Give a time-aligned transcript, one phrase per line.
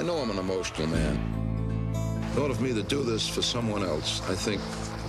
[0.00, 1.92] I know I'm an emotional man.
[2.32, 4.62] In order for me to do this for someone else, I think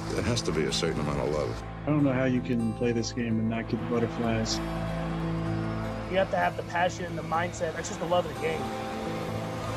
[0.10, 1.64] there has to be a certain amount of love.
[1.88, 4.58] I don't know how you can play this game and not get butterflies.
[6.12, 7.74] You have to have the passion and the mindset.
[7.74, 8.62] That's just the love of the game.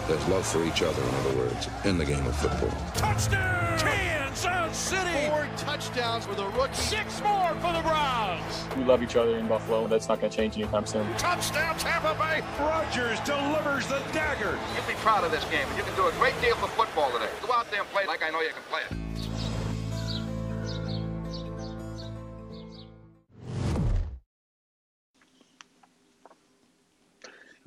[0.07, 2.69] There's love for each other, in other words, in the game of football.
[2.93, 3.79] Touchdown!
[3.79, 5.29] Kansas City!
[5.31, 6.75] Four touchdowns for the rookie.
[6.75, 8.65] Six more for the Browns!
[8.77, 9.87] We love each other in Buffalo.
[9.87, 11.11] That's not going to change anytime soon.
[11.17, 12.43] Touchdown, Tampa Bay!
[12.61, 14.53] Rodgers delivers the dagger.
[14.53, 16.69] You can be proud of this game, and you can do a great deal for
[16.69, 17.31] football today.
[17.41, 19.04] Go out there and play like I know you can play it.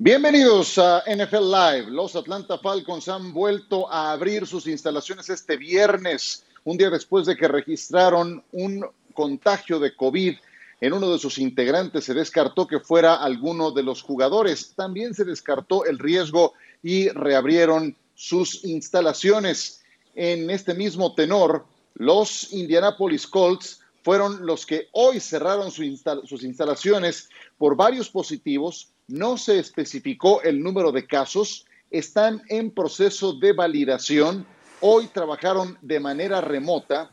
[0.00, 1.90] Bienvenidos a NFL Live.
[1.90, 7.36] Los Atlanta Falcons han vuelto a abrir sus instalaciones este viernes, un día después de
[7.36, 10.36] que registraron un contagio de COVID
[10.80, 12.04] en uno de sus integrantes.
[12.04, 14.72] Se descartó que fuera alguno de los jugadores.
[14.76, 19.82] También se descartó el riesgo y reabrieron sus instalaciones.
[20.14, 27.74] En este mismo tenor, los Indianapolis Colts fueron los que hoy cerraron sus instalaciones por
[27.74, 34.46] varios positivos no se especificó el número de casos, están en proceso de validación.
[34.80, 37.10] Hoy trabajaron de manera remota.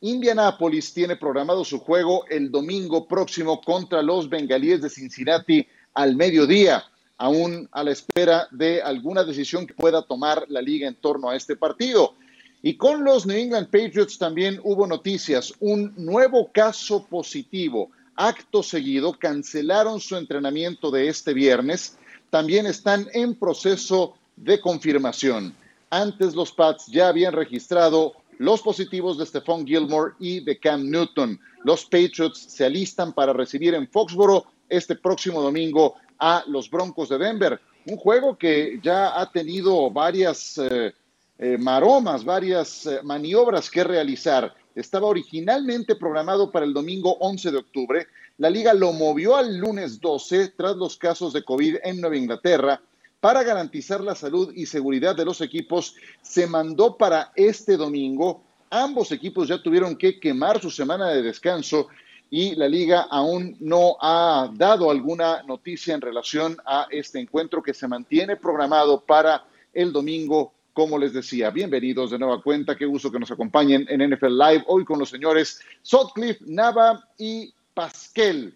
[0.00, 6.82] Indianapolis tiene programado su juego el domingo próximo contra los bengalíes de Cincinnati al mediodía,
[7.18, 11.36] aún a la espera de alguna decisión que pueda tomar la liga en torno a
[11.36, 12.14] este partido.
[12.62, 19.12] Y con los New England Patriots también hubo noticias, un nuevo caso positivo acto seguido
[19.18, 21.98] cancelaron su entrenamiento de este viernes.
[22.30, 25.54] También están en proceso de confirmación.
[25.90, 31.38] Antes los Pats ya habían registrado los positivos de Stephon Gilmore y de Cam Newton.
[31.62, 37.18] Los Patriots se alistan para recibir en Foxboro este próximo domingo a los Broncos de
[37.18, 37.60] Denver.
[37.86, 40.92] Un juego que ya ha tenido varias eh,
[41.38, 47.58] eh, maromas, varias eh, maniobras que realizar estaba originalmente programado para el domingo 11 de
[47.58, 48.06] octubre.
[48.38, 52.80] La liga lo movió al lunes 12 tras los casos de COVID en Nueva Inglaterra.
[53.20, 58.42] Para garantizar la salud y seguridad de los equipos, se mandó para este domingo.
[58.68, 61.88] Ambos equipos ya tuvieron que quemar su semana de descanso
[62.30, 67.72] y la liga aún no ha dado alguna noticia en relación a este encuentro que
[67.72, 72.76] se mantiene programado para el domingo como les decía, bienvenidos de nueva cuenta.
[72.76, 77.54] Qué gusto que nos acompañen en NFL Live hoy con los señores Sotcliffe, Nava y
[77.72, 78.52] Pasquel.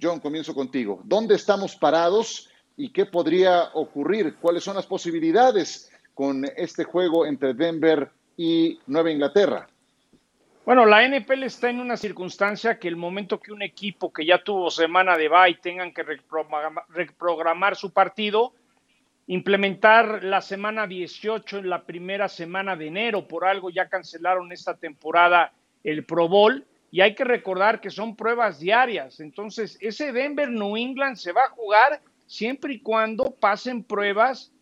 [0.00, 1.02] John, comienzo contigo.
[1.04, 2.48] ¿Dónde estamos parados
[2.78, 4.36] y qué podría ocurrir?
[4.40, 9.68] ¿Cuáles son las posibilidades con este juego entre Denver y Nueva Inglaterra?
[10.64, 14.42] Bueno, la NFL está en una circunstancia que el momento que un equipo que ya
[14.42, 16.04] tuvo semana de bye tengan que
[16.88, 18.54] reprogramar su partido,
[19.30, 23.28] implementar la semana 18 en la primera semana de enero.
[23.28, 25.52] Por algo ya cancelaron esta temporada
[25.84, 29.20] el Pro Bowl y hay que recordar que son pruebas diarias.
[29.20, 34.52] Entonces, ese Denver New England se va a jugar siempre y cuando pasen pruebas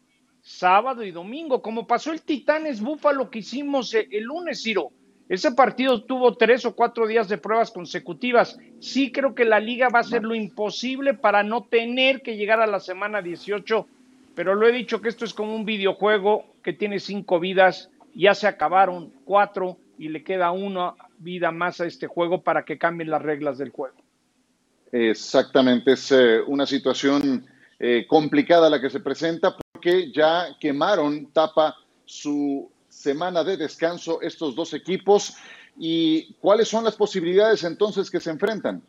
[0.43, 4.91] sábado y domingo, como pasó el Titanes Búfalo que hicimos el lunes, Ciro.
[5.31, 8.59] Ese partido tuvo tres o cuatro días de pruebas consecutivas.
[8.81, 12.61] Sí creo que la liga va a hacer lo imposible para no tener que llegar
[12.61, 13.89] a la semana 18
[14.38, 18.37] pero lo he dicho que esto es como un videojuego que tiene cinco vidas, ya
[18.37, 23.10] se acabaron cuatro y le queda una vida más a este juego para que cambien
[23.10, 23.97] las reglas del juego.
[24.93, 27.49] Exactamente, es eh, una situación
[27.81, 31.75] eh, complicada la que se presenta porque ya quemaron, tapa
[32.05, 35.34] su semana de descanso estos dos equipos.
[35.76, 38.84] ¿Y cuáles son las posibilidades entonces que se enfrentan?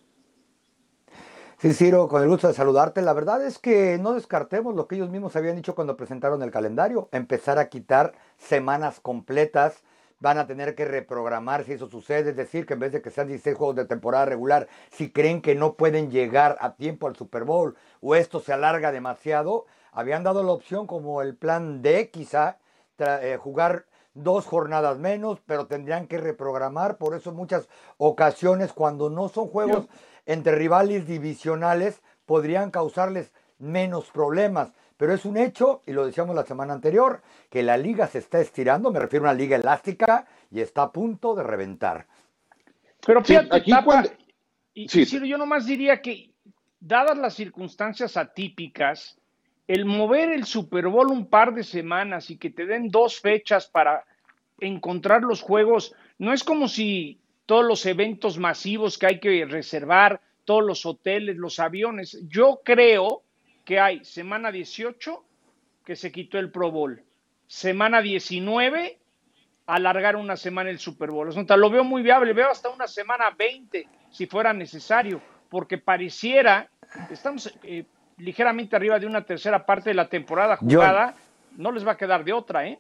[1.62, 3.02] Sí, Ciro, con el gusto de saludarte.
[3.02, 6.52] La verdad es que no descartemos lo que ellos mismos habían dicho cuando presentaron el
[6.52, 9.84] calendario, empezar a quitar semanas completas.
[10.22, 13.10] Van a tener que reprogramar si eso sucede, es decir, que en vez de que
[13.10, 17.18] sean 16 juegos de temporada regular, si creen que no pueden llegar a tiempo al
[17.18, 22.10] Super Bowl o esto se alarga demasiado, habían dado la opción como el plan D,
[22.10, 22.58] quizá,
[23.00, 26.98] eh, jugar dos jornadas menos, pero tendrían que reprogramar.
[26.98, 27.68] Por eso muchas
[27.98, 29.88] ocasiones cuando no son juegos
[30.30, 34.72] entre rivales divisionales podrían causarles menos problemas.
[34.96, 38.40] Pero es un hecho, y lo decíamos la semana anterior, que la liga se está
[38.40, 42.06] estirando, me refiero a una liga elástica, y está a punto de reventar.
[43.04, 43.72] Pero fíjate, aquí
[44.76, 44.88] y,
[45.28, 46.30] yo nomás diría que,
[46.80, 49.18] dadas las circunstancias atípicas,
[49.68, 53.68] el mover el Super Bowl un par de semanas y que te den dos fechas
[53.68, 54.06] para
[54.60, 60.22] encontrar los juegos, no es como si todos los eventos masivos que hay que reservar,
[60.46, 62.20] todos los hoteles, los aviones.
[62.28, 63.24] Yo creo
[63.66, 65.26] que hay semana 18
[65.84, 67.02] que se quitó el Pro Bowl,
[67.48, 69.00] semana 19,
[69.66, 71.28] alargar una semana el Super Bowl.
[71.28, 75.20] O sea, lo veo muy viable, veo hasta una semana 20 si fuera necesario,
[75.50, 76.70] porque pareciera,
[77.10, 77.84] estamos eh,
[78.18, 81.16] ligeramente arriba de una tercera parte de la temporada jugada,
[81.58, 82.78] no les va a quedar de otra, ¿eh?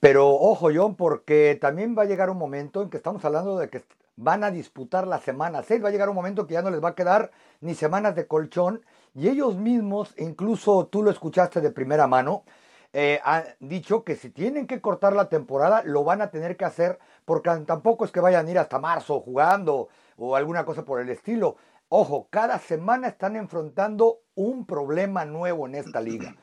[0.00, 3.70] Pero ojo, John, porque también va a llegar un momento en que estamos hablando de
[3.70, 3.84] que
[4.16, 6.82] van a disputar la semana 6, va a llegar un momento que ya no les
[6.82, 8.82] va a quedar ni semanas de colchón,
[9.14, 12.44] y ellos mismos, incluso tú lo escuchaste de primera mano,
[12.92, 16.64] eh, han dicho que si tienen que cortar la temporada, lo van a tener que
[16.64, 21.00] hacer, porque tampoco es que vayan a ir hasta marzo jugando o alguna cosa por
[21.00, 21.56] el estilo.
[21.88, 26.34] Ojo, cada semana están enfrentando un problema nuevo en esta liga.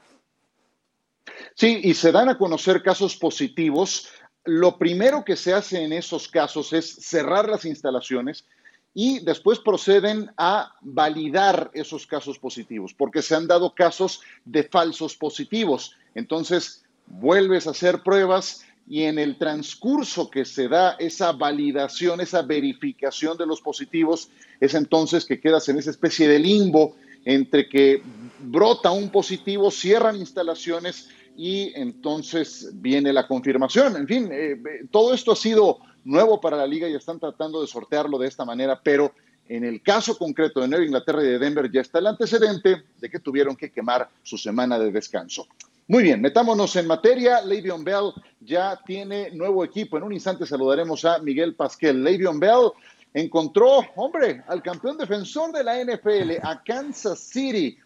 [1.56, 4.08] Sí, y se dan a conocer casos positivos.
[4.46, 8.46] Lo primero que se hace en esos casos es cerrar las instalaciones
[8.94, 15.16] y después proceden a validar esos casos positivos, porque se han dado casos de falsos
[15.16, 15.96] positivos.
[16.14, 22.42] Entonces, vuelves a hacer pruebas y en el transcurso que se da esa validación, esa
[22.42, 24.30] verificación de los positivos,
[24.60, 26.96] es entonces que quedas en esa especie de limbo
[27.26, 28.04] entre que
[28.40, 33.96] brota un positivo, cierran instalaciones y entonces viene la confirmación.
[33.96, 34.58] En fin, eh,
[34.92, 38.46] todo esto ha sido nuevo para la liga y están tratando de sortearlo de esta
[38.46, 39.14] manera, pero
[39.48, 43.10] en el caso concreto de Nueva Inglaterra y de Denver ya está el antecedente de
[43.10, 45.48] que tuvieron que quemar su semana de descanso.
[45.88, 47.42] Muy bien, metámonos en materia.
[47.42, 49.98] Le'Veon Bell ya tiene nuevo equipo.
[49.98, 52.02] En un instante saludaremos a Miguel Pasquel.
[52.04, 52.72] Le'Veon Bell
[53.14, 57.78] encontró, hombre, al campeón defensor de la NFL, a Kansas City.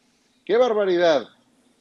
[0.45, 1.27] ¡Qué barbaridad!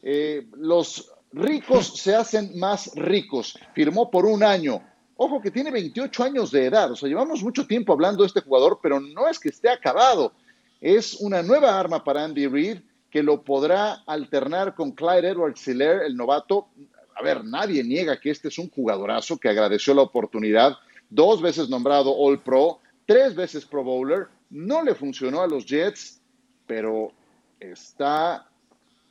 [0.03, 3.59] Eh, los ricos se hacen más ricos.
[3.75, 4.83] Firmó por un año.
[5.17, 6.91] Ojo que tiene 28 años de edad.
[6.91, 10.33] O sea, llevamos mucho tiempo hablando de este jugador, pero no es que esté acabado.
[10.81, 12.79] Es una nueva arma para Andy Reid
[13.11, 16.69] que lo podrá alternar con Clyde Edwards Siller, el novato.
[17.15, 20.77] A ver, nadie niega que este es un jugadorazo que agradeció la oportunidad.
[21.09, 24.27] Dos veces nombrado All Pro, tres veces Pro Bowler.
[24.50, 26.21] No le funcionó a los Jets,
[26.67, 27.12] pero
[27.59, 28.47] está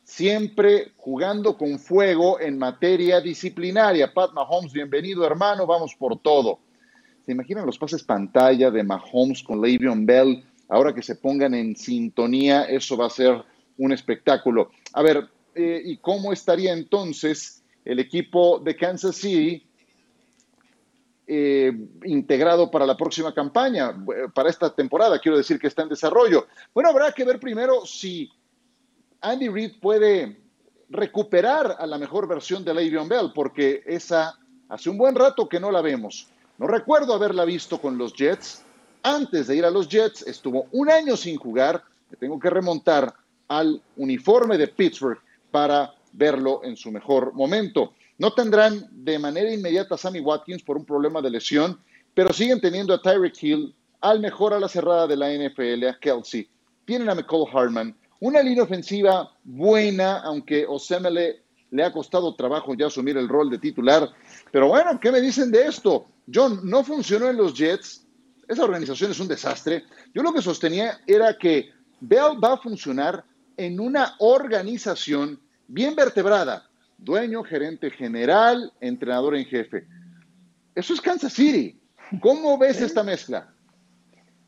[0.05, 4.13] siempre jugando con fuego en materia disciplinaria.
[4.13, 6.59] Pat Mahomes, bienvenido hermano, vamos por todo.
[7.25, 10.45] ¿Se imaginan los pases pantalla de Mahomes con Le'Veon Bell?
[10.69, 13.43] Ahora que se pongan en sintonía, eso va a ser
[13.79, 14.69] un espectáculo.
[14.93, 19.65] A ver, eh, ¿y cómo estaría entonces el equipo de Kansas City
[21.25, 21.73] eh,
[22.03, 25.17] integrado para la próxima campaña, eh, para esta temporada?
[25.17, 26.45] Quiero decir que está en desarrollo.
[26.75, 28.29] Bueno, habrá que ver primero si
[29.21, 30.37] Andy Reid puede
[30.89, 34.37] recuperar a la mejor versión de Le'Veon Bell, porque esa
[34.69, 36.27] hace un buen rato que no la vemos.
[36.57, 38.63] No recuerdo haberla visto con los Jets.
[39.03, 41.83] Antes de ir a los Jets, estuvo un año sin jugar.
[42.09, 43.13] Me tengo que remontar
[43.47, 45.19] al uniforme de Pittsburgh
[45.51, 47.93] para verlo en su mejor momento.
[48.17, 51.77] No tendrán de manera inmediata a Sammy Watkins por un problema de lesión,
[52.13, 55.99] pero siguen teniendo a Tyreek Hill, al mejor a la cerrada de la NFL, a
[55.99, 56.47] Kelsey.
[56.85, 62.87] Tienen a McCall Hartman, una línea ofensiva buena, aunque Osemele le ha costado trabajo ya
[62.87, 64.09] asumir el rol de titular.
[64.51, 66.07] Pero bueno, ¿qué me dicen de esto?
[66.33, 68.05] John, no funcionó en los Jets.
[68.47, 69.83] Esa organización es un desastre.
[70.13, 73.25] Yo lo que sostenía era que Bell va a funcionar
[73.57, 79.87] en una organización bien vertebrada, dueño, gerente general, entrenador en jefe.
[80.75, 81.79] Eso es Kansas City.
[82.21, 83.54] ¿Cómo ves esta mezcla?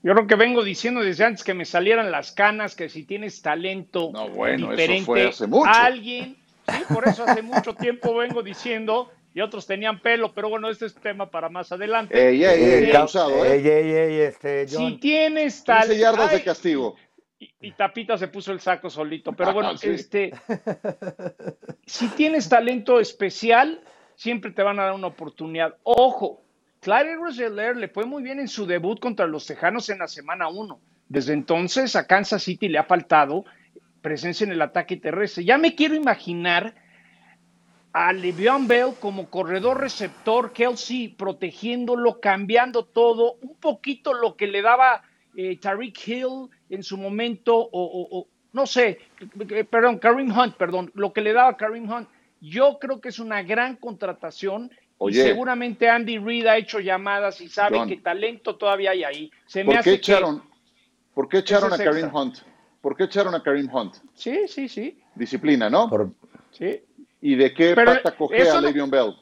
[0.03, 3.41] Yo creo que vengo diciendo desde antes que me salieran las canas, que si tienes
[3.41, 5.69] talento no, bueno, diferente, eso fue hace mucho.
[5.73, 6.37] alguien,
[6.67, 10.85] sí, por eso hace mucho tiempo vengo diciendo, y otros tenían pelo, pero bueno, este
[10.85, 12.15] es tema para más adelante.
[12.29, 13.57] Ey, ey, ey, causado, ¿eh?
[13.57, 14.91] Ey, ey, ey, este, John.
[14.93, 15.93] Si tienes talento.
[15.95, 16.95] yardas de castigo.
[17.39, 19.31] Y, y, Tapita se puso el saco solito.
[19.33, 19.89] Pero bueno, Ah, sí.
[19.89, 20.31] este,
[21.85, 23.81] si tienes talento especial,
[24.15, 25.75] siempre te van a dar una oportunidad.
[25.83, 26.41] Ojo,
[26.87, 30.47] Clyde Roseller le fue muy bien en su debut contra los Tejanos en la semana
[30.47, 30.79] 1.
[31.09, 33.43] Desde entonces a Kansas City le ha faltado
[34.01, 35.43] presencia en el ataque terrestre.
[35.43, 36.75] Ya me quiero imaginar
[37.91, 44.61] a Le'Veon Bell como corredor receptor, Kelsey protegiéndolo, cambiando todo, un poquito lo que le
[44.61, 45.03] daba
[45.35, 48.99] eh, Tariq Hill en su momento, o, o, o, no sé,
[49.49, 52.07] eh, perdón, Kareem Hunt, perdón, lo que le daba Kareem Hunt.
[52.39, 57.39] Yo creo que es una gran contratación Oye, y seguramente Andy Reid ha hecho llamadas
[57.41, 59.31] y sabe John, que talento todavía hay ahí.
[59.45, 60.47] Se me ¿por, hace qué echaron, que...
[61.13, 62.11] ¿Por qué echaron a extra.
[62.13, 62.37] Hunt?
[62.81, 63.95] ¿Por qué echaron a Kareem Hunt?
[64.13, 64.99] Sí, sí, sí.
[65.15, 65.89] Disciplina, ¿no?
[65.89, 66.11] Por-
[66.51, 66.81] sí.
[67.21, 69.15] ¿Y de qué Pero pata cogea eso a no- Le'Veon Bell?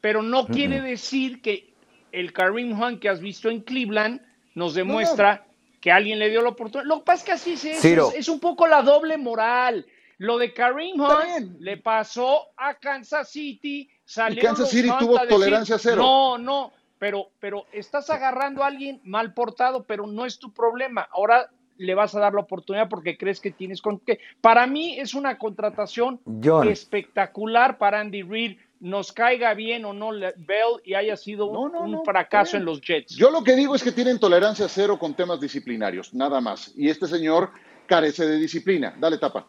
[0.00, 1.74] pero no quiere decir que
[2.10, 4.20] el Kareem Hunt que has visto en Cleveland
[4.54, 5.46] nos demuestra
[5.80, 6.88] que alguien le dio la oportunidad.
[6.88, 9.86] Lo que pasa es que así es, es, es un poco la doble moral.
[10.18, 13.90] Lo de Kareem Está Hunt le pasó a Kansas City.
[14.10, 16.02] Salieron Kansas los City tuvo a decir, tolerancia cero.
[16.02, 21.06] No, no, pero, pero estás agarrando a alguien mal portado, pero no es tu problema.
[21.12, 24.18] Ahora le vas a dar la oportunidad porque crees que tienes con qué.
[24.40, 26.66] Para mí es una contratación John.
[26.66, 28.58] espectacular para Andy Reid.
[28.80, 32.56] Nos caiga bien o no Bell y haya sido un, No, no, un no, fracaso
[32.56, 33.14] en los Jets.
[33.14, 36.72] Yo lo que digo es que tienen tolerancia cero con temas disciplinarios, nada más.
[36.76, 37.52] Y este señor
[37.86, 38.92] carece de disciplina.
[38.98, 39.46] Dale tapa.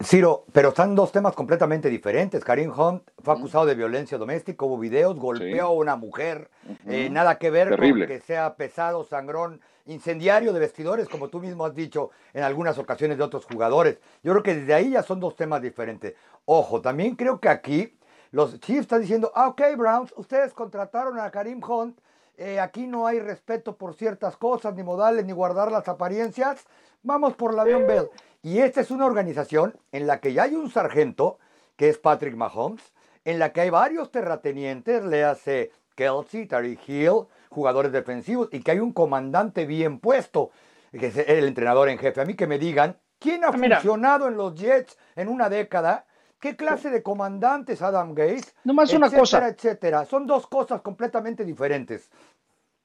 [0.00, 2.44] Ciro, pero están dos temas completamente diferentes.
[2.44, 6.50] Karim Hunt fue acusado de violencia doméstica, hubo videos, golpeó a una mujer,
[6.86, 8.06] eh, nada que ver Terrible.
[8.06, 12.78] con que sea pesado, sangrón, incendiario de vestidores, como tú mismo has dicho en algunas
[12.78, 13.98] ocasiones de otros jugadores.
[14.22, 16.14] Yo creo que desde ahí ya son dos temas diferentes.
[16.44, 17.98] Ojo, también creo que aquí
[18.30, 21.98] los Chiefs están diciendo, ah, ok, Browns, ustedes contrataron a Karim Hunt,
[22.36, 26.66] eh, aquí no hay respeto por ciertas cosas, ni modales, ni guardar las apariencias,
[27.02, 28.08] vamos por la avión Bell.
[28.48, 31.38] Y esta es una organización en la que ya hay un sargento,
[31.76, 32.82] que es Patrick Mahomes,
[33.26, 38.70] en la que hay varios terratenientes, le hace Kelsey, Tariq Hill, jugadores defensivos, y que
[38.70, 40.50] hay un comandante bien puesto,
[40.92, 42.22] que es el entrenador en jefe.
[42.22, 43.76] A mí que me digan, ¿quién ha Ah, mira.
[43.80, 46.06] funcionado en los Jets en una década?
[46.40, 48.54] ¿Qué clase de comandantes Adam Gates?
[48.64, 49.48] Nomás una etcétera, cosa.
[49.48, 50.04] etcétera.
[50.06, 52.08] Son dos cosas completamente diferentes.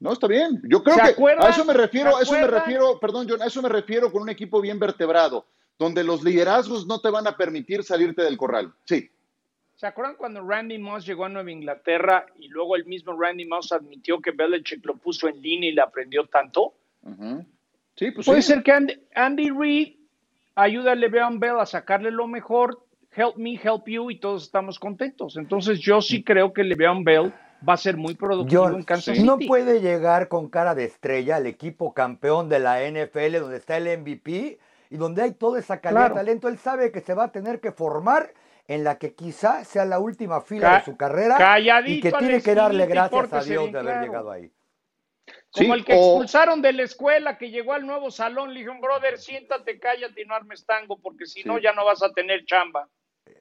[0.03, 0.61] No, está bien.
[0.65, 3.41] Yo creo ¿Se que a eso me refiero, ¿Se a eso me refiero, perdón, John,
[3.41, 5.45] a eso me refiero con un equipo bien vertebrado,
[5.79, 8.73] donde los liderazgos no te van a permitir salirte del corral.
[8.83, 9.09] Sí.
[9.75, 13.71] ¿Se acuerdan cuando Randy Moss llegó a Nueva Inglaterra y luego el mismo Randy Moss
[13.71, 16.73] admitió que Belichick lo puso en línea y le aprendió tanto?
[17.03, 17.45] Ujú.
[17.95, 18.49] Sí, pues Puede sí.
[18.49, 19.93] ser que Andy, Andy Reid
[20.55, 24.79] ayude a Le'Veon Bell a sacarle lo mejor, help me, help you, y todos estamos
[24.79, 25.37] contentos.
[25.37, 27.33] Entonces yo sí creo que Le'Veon Bell
[27.67, 31.37] va a ser muy productivo John, en Kansas no puede llegar con cara de estrella
[31.37, 35.79] al equipo campeón de la NFL, donde está el MVP y donde hay toda esa
[35.79, 36.15] calidad Claro.
[36.15, 36.47] de talento.
[36.49, 38.33] Él sabe que se va a tener que formar
[38.67, 42.17] en la que quizá sea la última fila Ca- de su carrera y calladito que
[42.17, 44.05] tiene que darle gracias a Dios de haber claro.
[44.05, 44.51] llegado ahí.
[45.51, 48.59] Como Sí, el que o- expulsaron de la escuela, que llegó al nuevo salón, le
[48.61, 51.63] dijeron, brother, siéntate, cállate y no armes tango, porque si no Sí.
[51.63, 52.87] ya no vas a tener chamba.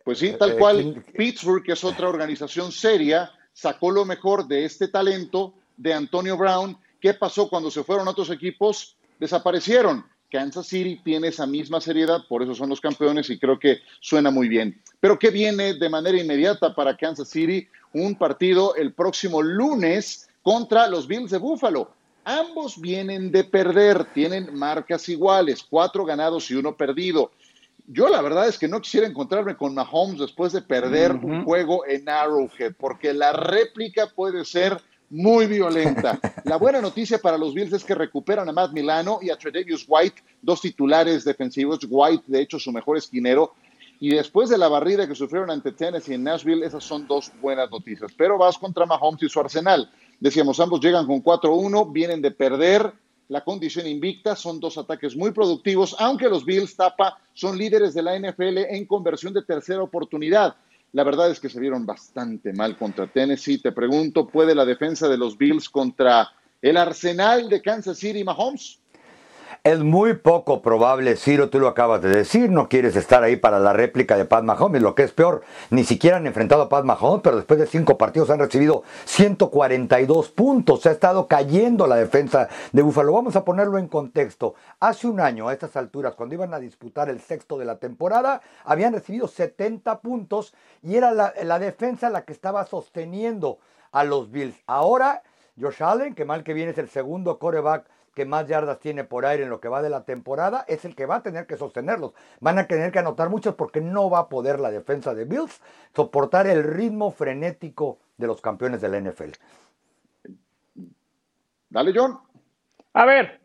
[0.05, 0.77] Pues sí, Eh, tal eh, cual.
[0.77, 6.37] ¿quién- Pittsburgh, que es otra organización seria, sacó lo mejor de este talento de Antonio
[6.37, 6.77] Brown.
[7.01, 8.97] ¿Qué pasó cuando se fueron otros equipos?
[9.19, 10.05] Desaparecieron.
[10.31, 14.31] Kansas City tiene esa misma seriedad, por eso son los campeones y creo que suena
[14.31, 14.81] muy bien.
[14.99, 17.69] Pero ¿qué viene de manera inmediata para Kansas City?
[17.93, 21.91] Un partido el próximo lunes contra los Bills de Buffalo.
[22.25, 27.33] Ambos vienen de perder, tienen marcas iguales, cuatro ganados y uno perdido.
[27.87, 31.85] Yo la verdad es que no quisiera encontrarme con Mahomes después de perder un juego
[31.87, 34.81] en Arrowhead, porque la réplica puede ser
[35.13, 36.19] muy violenta.
[36.45, 39.85] La buena noticia para los Bills es que recuperan a Matt Milano y a Tredavious
[39.87, 41.81] White, dos titulares defensivos.
[41.87, 43.53] White, de hecho, su mejor esquinero.
[44.01, 47.71] Y después de la barrida que sufrieron ante Tennessee en Nashville, esas son dos buenas
[47.71, 48.11] noticias.
[48.17, 49.91] Pero vas contra Mahomes y su arsenal.
[50.19, 52.93] Decíamos, ambos llegan con 4-1, vienen de perder
[53.33, 58.03] la condición invicta, son dos ataques muy productivos, aunque los Bills tapa son líderes de
[58.03, 60.55] la NFL en conversión de tercera oportunidad.
[60.93, 63.57] La verdad es que se vieron bastante mal contra Tennessee.
[63.57, 66.29] Te pregunto, ¿puede la defensa de los Bills contra
[66.61, 68.82] el arsenal de Kansas City Mahomes?
[69.65, 73.61] Es muy poco probable, Ciro, tú lo acabas de decir, no quieres estar ahí para
[73.61, 76.85] la réplica de Pat Mahomes, lo que es peor, ni siquiera han enfrentado a Pat
[76.85, 81.95] Mahomes, pero después de cinco partidos han recibido 142 puntos, se ha estado cayendo la
[81.95, 83.13] defensa de Búfalo.
[83.13, 84.57] Vamos a ponerlo en contexto.
[84.81, 88.43] Hace un año, a estas alturas, cuando iban a disputar el sexto de la temporada,
[88.65, 93.61] habían recibido 70 puntos y era la, la defensa la que estaba sosteniendo
[93.93, 94.57] a los Bills.
[94.67, 95.23] Ahora,
[95.57, 99.27] Josh Allen, que mal que viene es el segundo coreback que más yardas tiene por
[99.27, 101.57] aire en lo que va de la temporada, es el que va a tener que
[101.57, 102.13] sostenerlos.
[102.41, 105.61] Van a tener que anotar muchos porque no va a poder la defensa de Bills
[105.95, 109.33] soportar el ritmo frenético de los campeones de la NFL.
[111.71, 112.19] Dale, John.
[112.93, 113.41] A ver,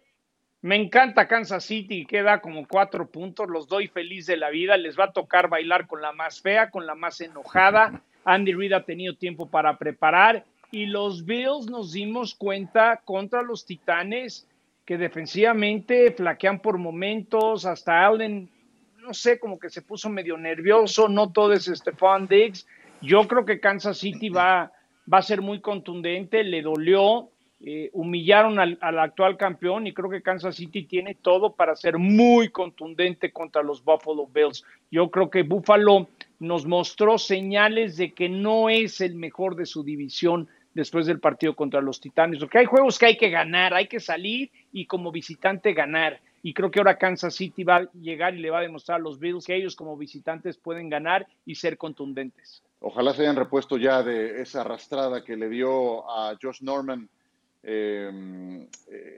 [0.62, 5.00] me encanta Kansas City, queda como cuatro puntos, los doy feliz de la vida, les
[5.00, 8.01] va a tocar bailar con la más fea, con la más enojada.
[8.25, 13.65] Andy Reid ha tenido tiempo para preparar y los Bills nos dimos cuenta contra los
[13.65, 14.45] Titanes
[14.88, 18.50] que defensivamente flaquean por momentos, hasta Allen,
[19.01, 22.65] no sé, como que se puso medio nervioso, no todo es Stephon Diggs.
[23.01, 24.72] Yo creo que Kansas City va,
[25.12, 27.27] va a ser muy contundente, le dolió,
[27.60, 31.98] eh, humillaron al, al, actual campeón y creo que Kansas City tiene todo para ser
[31.98, 34.63] muy contundente contra los Buffalo Bills.
[34.89, 36.08] Yo creo que Buffalo
[36.39, 41.55] nos mostró señales de que no es el mejor de su división después del partido
[41.55, 45.12] contra los Titanes, porque hay juegos que hay que ganar, hay que salir y como
[45.12, 46.19] visitante ganar.
[46.43, 49.03] y creo que ahora Kansas City va a llegar y le va a demostrar a
[49.03, 52.62] los Bills que ellos como visitantes pueden ganar y ser contundentes.
[52.79, 57.10] Ojalá se hayan repuesto ya de esa arrastrada que le dio a Josh Norman
[57.63, 58.67] eh,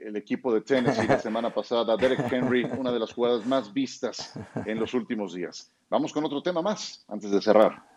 [0.06, 1.94] el equipo de Tennessee la semana pasada.
[1.96, 4.32] Derek Henry, una de las jugadas más vistas
[4.64, 5.70] en los últimos días.
[5.90, 7.89] Vamos con otro tema más antes de cerrar.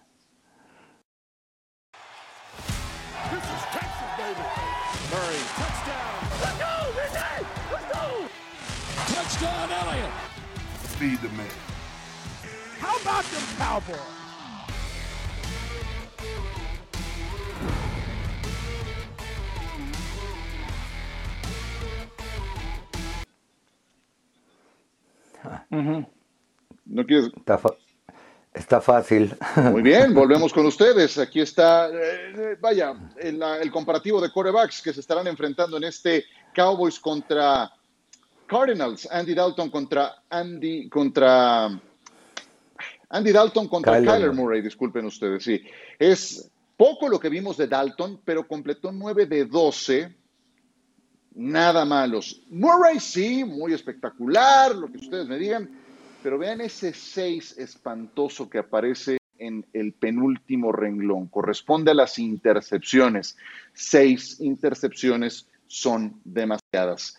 [11.03, 11.45] Feed the man.
[12.79, 13.99] How about them Cowboys?
[26.85, 27.31] ¿No quieres?
[28.53, 29.35] Está, fácil.
[29.57, 31.17] Muy bien, volvemos con ustedes.
[31.17, 36.23] Aquí está, eh, vaya, el, el comparativo de corebacks que se estarán enfrentando en este
[36.55, 37.69] Cowboys contra
[38.47, 39.07] Cardinals.
[39.11, 41.67] Andy Dalton contra Andy contra
[43.09, 44.43] Andy Dalton contra Kyler Kyler, Murray.
[44.43, 45.61] Murray, disculpen ustedes, sí.
[45.99, 50.15] Es poco lo que vimos de Dalton, pero completó 9 de 12.
[51.35, 52.43] Nada malos.
[52.49, 55.69] Murray sí, muy espectacular, lo que ustedes me digan,
[56.21, 61.27] pero vean ese 6 espantoso que aparece en el penúltimo renglón.
[61.27, 63.37] Corresponde a las intercepciones.
[63.73, 67.17] Seis intercepciones son demasiadas.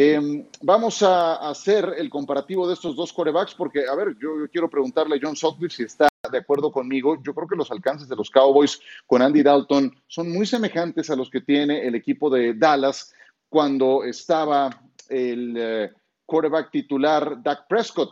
[0.00, 4.70] Eh, vamos a hacer el comparativo de estos dos corebacks porque, a ver, yo, quiero
[4.70, 7.20] preguntarle a John Sutcliffe si está de acuerdo conmigo.
[7.20, 11.16] Yo creo que los alcances de los Cowboys con Andy Dalton son muy semejantes a
[11.16, 13.12] los que tiene el equipo de Dallas
[13.48, 14.70] cuando estaba
[15.08, 15.90] el eh,
[16.24, 18.10] quarterback titular Dak Prescott.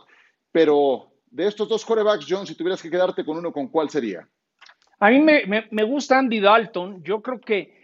[0.51, 4.27] Pero de estos dos quarterbacks, John, si tuvieras que quedarte con uno, ¿con cuál sería?
[4.99, 7.01] A mí me gusta Andy Dalton.
[7.01, 7.76] Yo creo que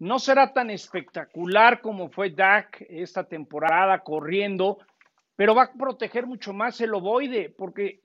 [0.00, 4.78] no será tan espectacular como fue Dak esta temporada corriendo,
[5.36, 8.00] pero va a proteger mucho más el ovoide, porque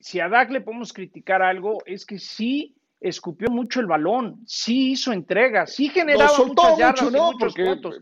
[0.00, 4.92] si a Dak le podemos criticar algo, es que sí escupió mucho el balón, sí
[4.92, 8.00] hizo entrega, sí generaba muchas yardas mucho, y muchos Porque, puntos.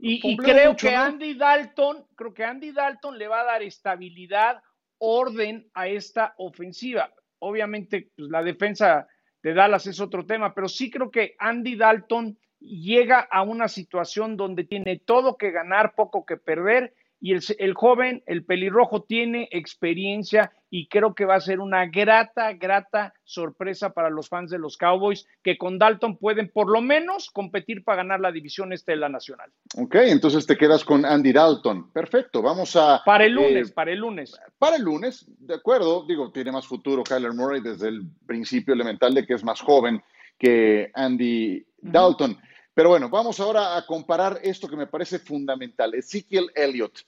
[0.00, 1.02] Y, creo mucho, que ¿no?
[1.02, 4.62] Andy Dalton, creo que Andy Dalton le va a dar estabilidad,
[4.96, 7.12] orden a esta ofensiva.
[7.40, 9.06] Obviamente, pues, la defensa
[9.42, 14.36] de Dallas es otro tema, pero sí creo que Andy Dalton llega a una situación
[14.36, 19.48] donde tiene todo que ganar, poco que perder, y el, el joven, el pelirrojo, tiene
[19.50, 24.58] experiencia y creo que va a ser una grata, grata sorpresa para los fans de
[24.58, 28.92] los Cowboys, que con Dalton pueden por lo menos competir para ganar la división este
[28.92, 29.50] de la Nacional.
[29.76, 31.90] Ok, entonces te quedas con Andy Dalton.
[31.90, 33.02] Perfecto, vamos a...
[33.04, 34.38] Para el lunes, eh, para el lunes.
[34.58, 39.14] para el lunes, de acuerdo, digo, tiene más futuro Kyler Murray desde el principio elemental
[39.14, 40.02] de que es más joven
[40.38, 42.38] que Andy Dalton.
[42.78, 45.94] Pero bueno, vamos ahora a comparar esto que me parece fundamental.
[45.94, 47.00] Ezekiel Elliott.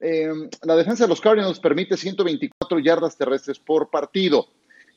[0.00, 0.32] Eh,
[0.64, 4.48] la defensa de los Cardinals permite 124 yardas terrestres por partido,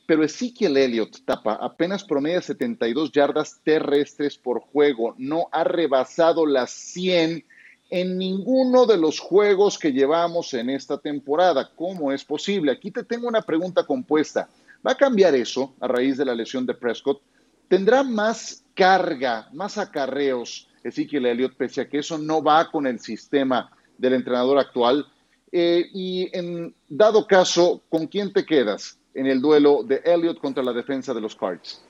[0.04, 5.14] pero Ezekiel Elliott tapa apenas promedia 72 yardas terrestres por juego.
[5.16, 7.44] No ha rebasado las 100
[7.90, 11.70] en ninguno de los juegos que llevamos en esta temporada.
[11.76, 12.72] ¿Cómo es posible?
[12.72, 14.48] Aquí te tengo una pregunta compuesta.
[14.84, 17.22] ¿Va a cambiar eso a raíz de la lesión de Prescott?
[17.68, 23.00] ¿Tendrá más carga, más acarreos Ezekiel Elliott, pese a que eso no va con el
[23.00, 25.06] sistema del entrenador actual?
[25.50, 30.62] Eh, y en dado caso, ¿con quién te quedas en el duelo de Elliott contra
[30.62, 31.82] la defensa de los Cards?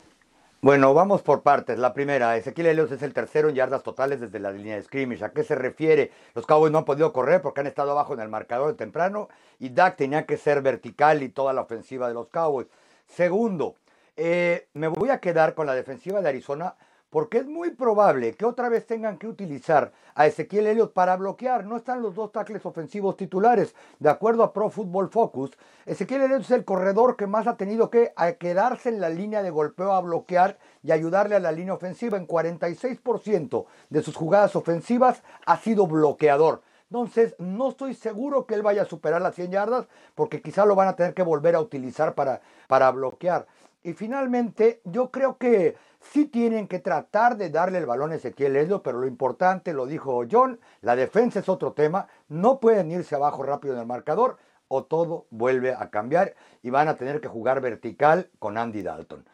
[0.63, 1.79] Bueno, vamos por partes.
[1.79, 5.23] La primera, Ezequiel Elliott es el tercero en yardas totales desde la línea de scrimmage.
[5.23, 6.11] ¿A qué se refiere?
[6.35, 9.69] Los Cowboys no han podido correr porque han estado abajo en el marcador temprano y
[9.69, 12.69] Dak tenía que ser vertical y toda la ofensiva de los Cowboys.
[13.07, 13.77] Segundo,
[14.17, 16.77] eh, me voy a quedar con la defensiva de Arizona
[17.11, 21.65] porque es muy probable que otra vez tengan que utilizar a Ezequiel Elliott para bloquear.
[21.65, 23.75] No están los dos tackles ofensivos titulares.
[24.01, 25.53] De acuerdo a Pro Football Focus,
[25.87, 29.43] Ezequiel Elliott es el corredor que más ha tenido que a quedarse en la línea
[29.43, 32.19] de golpeo a bloquear y ayudarle a la línea ofensiva.
[32.19, 36.63] En 46% de sus jugadas ofensivas ha sido bloqueador.
[36.91, 40.77] Entonces, no estoy seguro que él vaya a superar las 100 yardas porque quizá lo
[40.77, 43.47] van a tener que volver a utilizar para, para bloquear.
[43.87, 48.57] Y finalmente, yo creo que sí tienen que tratar de darle el balón a Ezequiel
[48.57, 52.09] Elliott, pero lo importante, lo dijo John, la defensa es otro tema.
[52.29, 56.89] No pueden irse abajo rápido en el marcador o todo vuelve a cambiar y van
[56.89, 59.25] a tener que jugar vertical con Andy Dalton.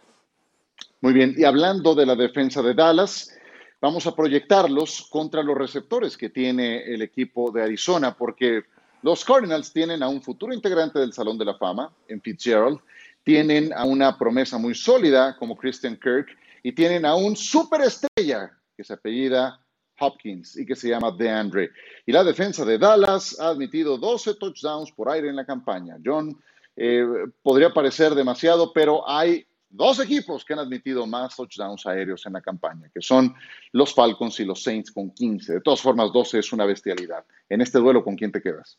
[1.01, 3.35] Muy bien, y hablando de la defensa de Dallas,
[3.81, 8.65] vamos a proyectarlos contra los receptores que tiene el equipo de Arizona, porque
[9.01, 12.81] los Cardinals tienen a un futuro integrante del Salón de la Fama, en Fitzgerald,
[13.25, 16.29] tienen a una promesa muy sólida como Christian Kirk
[16.63, 19.61] y tienen a un superestrella que se apellida
[19.99, 21.71] Hopkins y que se llama DeAndre.
[22.07, 25.97] Y la defensa de Dallas ha admitido 12 touchdowns por aire en la campaña.
[26.05, 26.37] John,
[26.77, 27.07] eh,
[27.43, 32.41] podría parecer demasiado, pero hay dos equipos que han admitido más touchdowns aéreos en la
[32.41, 33.35] campaña, que son
[33.73, 35.55] los Falcons y los Saints con 15.
[35.55, 37.25] De todas formas, 12 es una bestialidad.
[37.49, 38.79] En este duelo, ¿con quién te quedas?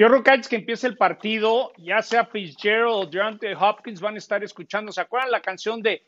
[0.00, 4.14] Yo creo que antes que empiece el partido, ya sea Fitzgerald o Deontay Hopkins van
[4.14, 4.90] a estar escuchando.
[4.92, 6.02] ¿Se acuerdan la canción de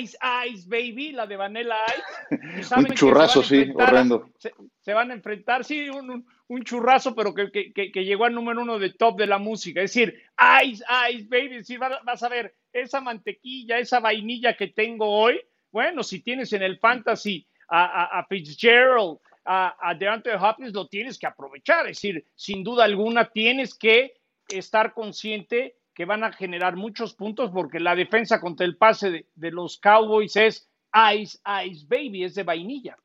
[0.00, 0.16] Ice,
[0.48, 1.76] Ice, Baby, la de Vanilla
[2.30, 2.74] Ice?
[2.74, 4.30] un churrazo, sí, horrendo.
[4.38, 8.62] Se, van a enfrentar, sí, un, un churrazo, pero que, que, que, llegó al número
[8.62, 9.82] uno de top de la música.
[9.82, 10.18] Es decir,
[10.64, 15.38] Ice, Ice, Baby, es vas a ver esa mantequilla, esa vainilla que tengo hoy.
[15.70, 21.18] Bueno, si tienes en el fantasy a, a, Fitzgerald, a, a Deontay Hopkins, lo tienes
[21.18, 21.86] que aprovechar.
[21.86, 24.14] Es decir, sin duda alguna, tienes que
[24.48, 29.50] estar consciente que van a generar muchos puntos porque la defensa contra el pase de,
[29.50, 30.68] los Cowboys es
[31.14, 32.98] Ice, Ice Baby, es de vainilla.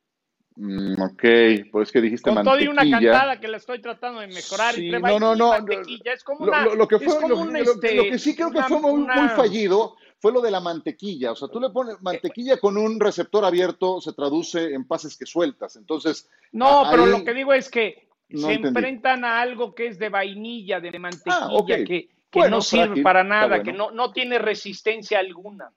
[0.64, 1.24] Mm, ok,
[1.72, 2.68] pues que dijiste Con mantequilla.
[2.68, 4.76] Con una cantada que la estoy tratando de mejorar.
[4.76, 5.50] Sí, no, no, no.
[5.50, 6.14] Mantequilla.
[6.14, 6.66] Es como una.
[6.66, 10.40] Lo, que, fue, lo, este, que sí creo que fue muy, muy, fallido fue lo
[10.40, 11.32] de la mantequilla.
[11.32, 15.26] O sea, tú le pones mantequilla con un receptor abierto, se traduce en pases que
[15.26, 15.78] sueltas.
[15.78, 16.30] Entonces.
[16.52, 20.80] No, pero lo que digo es que se enfrentan a algo que es de vainilla,
[20.80, 25.72] de mantequilla, ah, que que no sirve para nada, que no, no tiene resistencia alguna.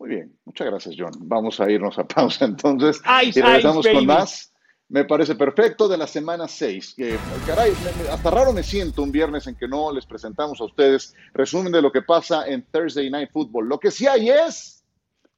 [0.00, 1.12] Muy bien, muchas gracias, John.
[1.18, 4.52] Vamos a irnos a pausa entonces y regresamos con más.
[4.88, 6.94] Me parece perfecto de la semana 6.
[6.96, 7.72] Que, caray,
[8.10, 11.80] hasta raro me siento un viernes en que no les presentamos a ustedes resumen de
[11.80, 13.68] lo que pasa en Thursday Night Football.
[13.68, 14.82] Lo que sí hay es.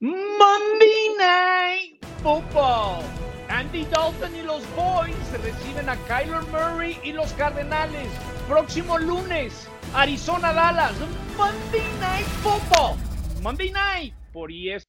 [0.00, 3.02] Monday Night Football.
[3.48, 8.08] Andy Dalton y los Boys reciben a Kyler Murray y los Cardenales.
[8.48, 10.94] Próximo lunes, Arizona Dallas.
[11.36, 12.96] Monday Night Football.
[13.42, 14.84] Monday Night por ES.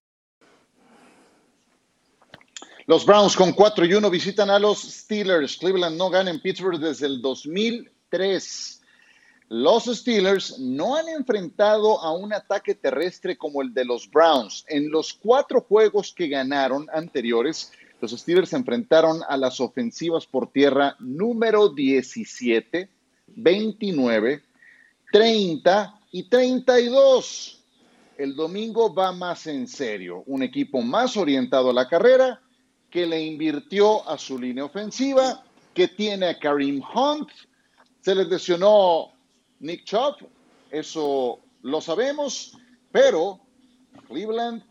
[2.86, 5.58] Los Browns con 4 y 1 visitan a los Steelers.
[5.58, 8.82] Cleveland no gana en Pittsburgh desde el 2003.
[9.50, 14.66] Los Steelers no han enfrentado a un ataque terrestre como el de los Browns.
[14.68, 20.52] En los cuatro juegos que ganaron anteriores, los Steelers se enfrentaron a las ofensivas por
[20.52, 22.90] tierra número 17,
[23.28, 24.44] 29,
[25.12, 27.63] 30 y 32.
[28.18, 32.42] El domingo va más en serio, un equipo más orientado a la carrera
[32.90, 37.30] que le invirtió a su línea ofensiva, que tiene a Kareem Hunt,
[38.02, 39.12] se les lesionó
[39.60, 40.28] Nick Chubb,
[40.70, 42.58] eso lo sabemos,
[42.92, 43.40] pero
[44.08, 44.64] Cleveland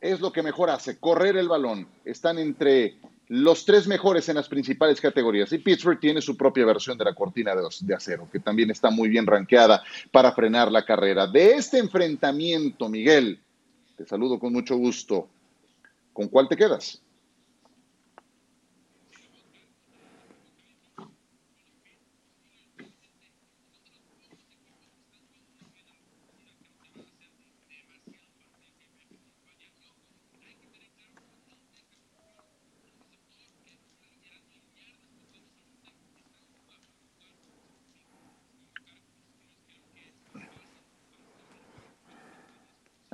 [0.00, 1.88] es lo que mejor hace, correr el balón.
[2.04, 2.98] Están entre
[3.32, 5.50] los tres mejores en las principales categorías.
[5.54, 9.08] Y Pittsburgh tiene su propia versión de la cortina de, acero, que también está muy
[9.08, 11.26] bien rankeada para frenar la carrera.
[11.26, 13.40] De este enfrentamiento, Miguel,
[13.96, 15.28] te saludo con mucho gusto.
[16.12, 17.00] ¿Con cuál te quedas?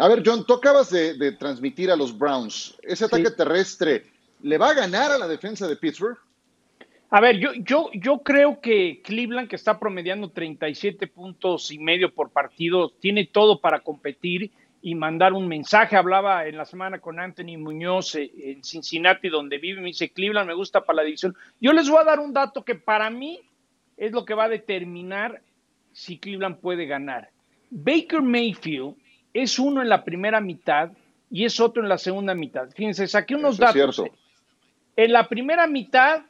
[0.00, 2.78] A ver, John, tú acabas de, transmitir a los Browns.
[2.84, 4.04] ¿Ese ataque terrestre
[4.40, 6.16] le va a ganar a la defensa de Pittsburgh?
[7.10, 12.14] A ver, yo, yo, yo creo que Cleveland, que está promediando 37 puntos y medio
[12.14, 15.96] por partido, tiene todo para competir y mandar un mensaje.
[15.96, 20.46] Hablaba en la semana con Anthony Muñoz eh, en Cincinnati, donde vive, me dice, Cleveland
[20.46, 21.34] me gusta para la división.
[21.60, 23.40] Yo les voy a dar un dato que para mí
[23.96, 25.42] es lo que va a determinar
[25.92, 27.30] si Cleveland puede ganar.
[27.70, 28.94] Baker Mayfield
[29.42, 30.90] es uno en la primera mitad
[31.30, 32.68] y es otro en la segunda mitad.
[32.70, 34.02] Fíjense, saqué unos datos.
[34.96, 36.22] En la primera mitad,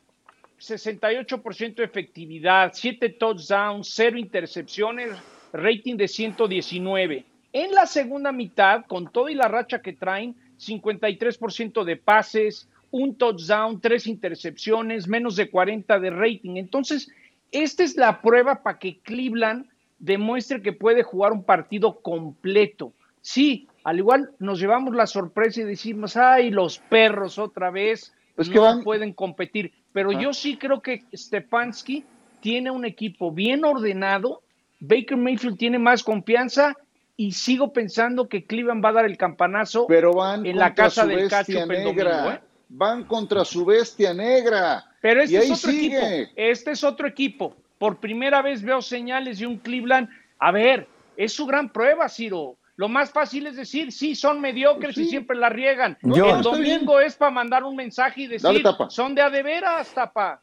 [0.60, 5.10] 68% de efectividad, 7 touchdowns, 0 intercepciones,
[5.52, 7.24] rating de 119.
[7.52, 13.16] En la segunda mitad, con todo y la racha que traen, 53% de pases, un
[13.16, 16.56] touchdown, tres intercepciones, menos de 40 de rating.
[16.56, 17.10] Entonces,
[17.52, 19.66] esta es la prueba para que Cleveland
[19.98, 22.92] demuestre que puede jugar un partido completo.
[23.28, 28.82] Sí, al igual nos llevamos la sorpresa y decimos, ay, los perros otra vez no
[28.82, 29.74] pueden competir.
[29.92, 32.06] Pero yo sí creo que Stefanski
[32.40, 34.40] tiene un equipo bien ordenado,
[34.80, 36.74] Baker Mayfield tiene más confianza
[37.18, 41.04] y sigo pensando que Cleveland va a dar el campanazo Pero van en la casa
[41.04, 42.34] del cacho negra.
[42.36, 42.40] ¿eh?
[42.70, 44.86] Van contra su bestia negra.
[45.02, 45.96] Pero este es otro equipo.
[46.34, 47.54] Este es otro equipo.
[47.76, 50.08] Por primera vez veo señales de un Cleveland.
[50.38, 52.57] A ver, es su gran prueba, Ciro.
[52.78, 55.02] Lo más fácil es decir, sí, son mediocres Sí.
[55.02, 55.98] y siempre la riegan.
[56.00, 59.88] Yo- el domingo es para mandar un mensaje y decir, son de a de veras,
[59.92, 60.40] tapa.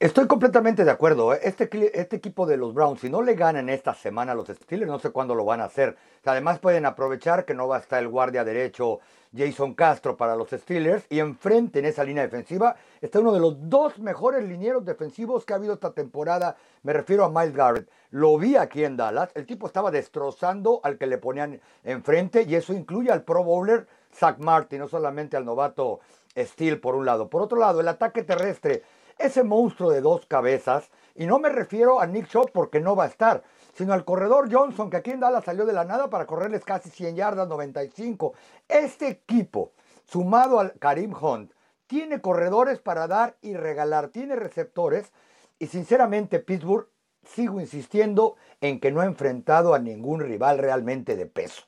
[0.00, 1.34] Estoy completamente de acuerdo.
[1.34, 1.40] ¿eh?
[1.42, 1.68] Este,
[2.00, 4.98] este equipo de los Browns, si no le ganan esta semana a los Steelers, no
[4.98, 5.94] sé cuándo lo van a hacer.
[6.24, 9.00] Además pueden aprovechar que no va a estar el guardia derecho
[9.36, 13.68] Jason Castro para los Steelers y enfrente en esa línea defensiva está uno de los
[13.68, 16.56] dos mejores linieros defensivos que ha habido esta temporada.
[16.82, 17.90] Me refiero a Miles Garrett.
[18.10, 19.28] Lo vi aquí en Dallas.
[19.34, 23.86] El tipo estaba destrozando al que le ponían enfrente y eso incluye al Pro Bowler
[24.14, 26.00] Zach Martin, no solamente al novato
[26.34, 27.28] Steele por un lado.
[27.28, 28.82] Por otro lado, el ataque terrestre
[29.20, 33.04] ese monstruo de dos cabezas, y no me refiero a Nick Shaw porque no va
[33.04, 33.42] a estar,
[33.74, 36.90] sino al corredor Johnson, que aquí en Dallas salió de la nada para correrles casi
[36.90, 38.34] 100 yardas, 95.
[38.68, 39.72] Este equipo,
[40.04, 41.52] sumado al Karim Hunt,
[41.86, 45.12] tiene corredores para dar y regalar, tiene receptores,
[45.58, 46.88] y sinceramente Pittsburgh,
[47.24, 51.64] sigo insistiendo en que no ha enfrentado a ningún rival realmente de peso.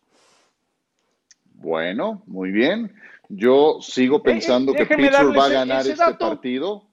[1.55, 2.95] Bueno, muy bien.
[3.29, 6.29] Yo sigo pensando que Pittsburgh va a ganar ese este dato.
[6.29, 6.89] partido.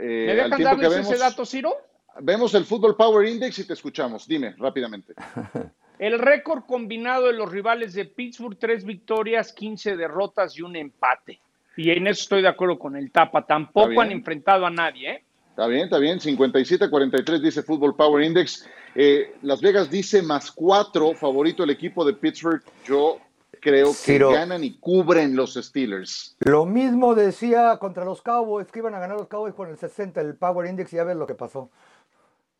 [0.00, 1.74] Eh, ¿Me dejan que darles vemos, ese dato, Ciro?
[2.20, 4.26] vemos el Football Power Index y te escuchamos.
[4.26, 5.14] Dime rápidamente.
[5.98, 11.40] El récord combinado de los rivales de Pittsburgh, tres victorias, 15 derrotas y un empate.
[11.76, 13.44] Y en eso estoy de acuerdo con el Tapa.
[13.44, 15.24] Tampoco han enfrentado a nadie, ¿eh?
[15.50, 16.18] Está bien, está bien.
[16.18, 18.66] 57-43 dice Football Power Index.
[18.94, 22.62] Eh, Las Vegas dice más cuatro, favorito el equipo de Pittsburgh.
[22.86, 23.18] Yo
[23.60, 24.30] creo que Ciro.
[24.30, 26.36] ganan y cubren los Steelers.
[26.40, 30.20] Lo mismo decía contra los Cowboys, que iban a ganar los Cowboys con el 60,
[30.20, 31.70] el Power Index, y ya ves lo que pasó.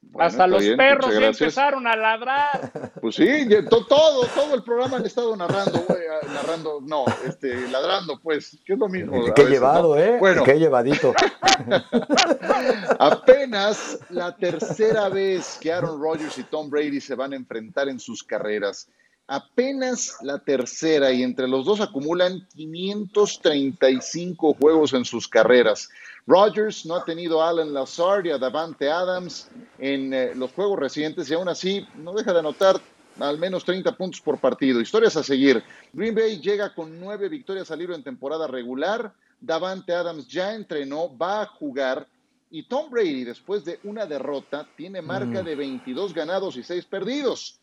[0.02, 2.72] Bueno, Hasta los bien, perros ya empezaron a ladrar.
[3.00, 8.58] Pues sí, todo, todo el programa han estado narrando, ah, narrando, no, este, ladrando, pues,
[8.64, 9.24] que es lo mismo.
[9.34, 10.00] Qué veces, llevado, ¿no?
[10.00, 10.18] ¿eh?
[10.18, 11.14] Bueno, Qué llevadito.
[12.98, 17.98] apenas la tercera vez que Aaron Rodgers y Tom Brady se van a enfrentar en
[17.98, 18.88] sus carreras.
[19.32, 25.88] Apenas la tercera y entre los dos acumulan 535 juegos en sus carreras.
[26.26, 30.80] Rodgers no ha tenido a Alan Lazard y a Davante Adams en eh, los juegos
[30.80, 32.80] recientes y aún así no deja de anotar
[33.20, 34.80] al menos 30 puntos por partido.
[34.80, 35.62] Historias a seguir.
[35.92, 39.14] Green Bay llega con nueve victorias al libro en temporada regular.
[39.40, 42.04] Davante Adams ya entrenó, va a jugar.
[42.50, 47.59] Y Tom Brady, después de una derrota, tiene marca de 22 ganados y 6 perdidos.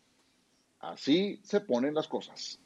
[0.82, 2.58] Así se ponen las cosas.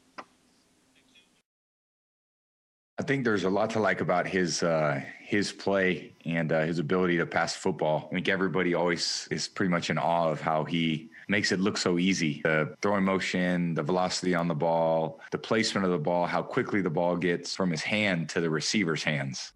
[2.99, 6.77] I think there's a lot to like about his uh, his play and uh, his
[6.77, 8.07] ability to pass football.
[8.11, 11.77] I think everybody always is pretty much in awe of how he makes it look
[11.77, 12.41] so easy.
[12.43, 16.81] The throwing motion, the velocity on the ball, the placement of the ball, how quickly
[16.81, 19.53] the ball gets from his hand to the receiver's hands.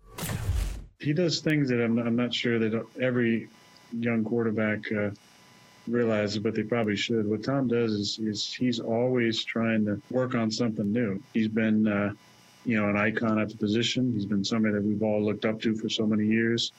[1.00, 3.50] He does things that I'm, I'm not sure that every
[3.92, 5.12] young quarterback uh,
[5.88, 7.28] realizes, but they probably should.
[7.28, 11.22] What Tom does is, is he's always trying to work on something new.
[11.34, 12.14] He's been, uh,
[12.66, 14.14] you know, an icon at the position.
[14.14, 16.72] He's been somebody that we've all looked up to for so many years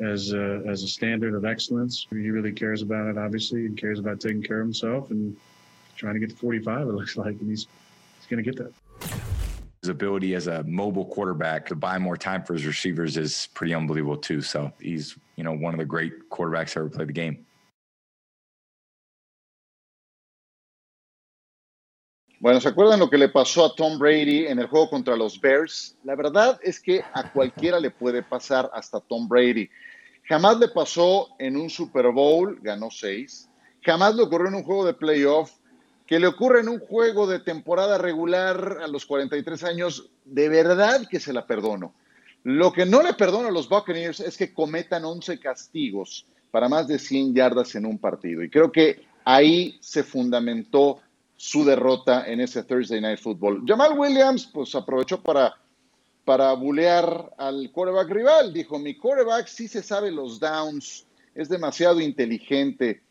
[0.00, 2.06] as a, as a standard of excellence.
[2.10, 5.36] He really cares about it, obviously, and cares about taking care of himself and
[5.96, 7.66] trying to get to 45, it looks like, and he's,
[8.18, 8.72] he's going to get that.
[9.82, 13.74] His ability as a mobile quarterback to buy more time for his receivers is pretty
[13.74, 14.40] unbelievable too.
[14.40, 17.44] So he's, you know, one of the great quarterbacks ever played the game.
[22.44, 25.40] Bueno, ¿se acuerdan lo que le pasó a Tom Brady en el juego contra los
[25.40, 25.96] Bears?
[26.04, 29.70] La verdad es que a cualquiera le puede pasar, hasta Tom Brady.
[30.24, 33.48] Jamás le pasó en un Super Bowl, ganó seis.
[33.80, 35.52] Jamás le ocurrió en un juego de playoff.
[36.06, 41.08] Que le ocurre en un juego de temporada regular a los 43 años, de verdad
[41.08, 41.94] que se la perdono.
[42.42, 46.88] Lo que no le perdono a los Buccaneers es que cometan 11 castigos para más
[46.88, 48.42] de 100 yardas en un partido.
[48.42, 51.00] Y creo que ahí se fundamentó
[51.44, 53.64] su derrota en ese Thursday Night Football.
[53.66, 55.54] Jamal Williams, pues aprovechó para,
[56.24, 58.50] para bulear al quarterback rival.
[58.50, 61.04] Dijo, mi quarterback sí se sabe los downs,
[61.34, 63.02] es demasiado inteligente.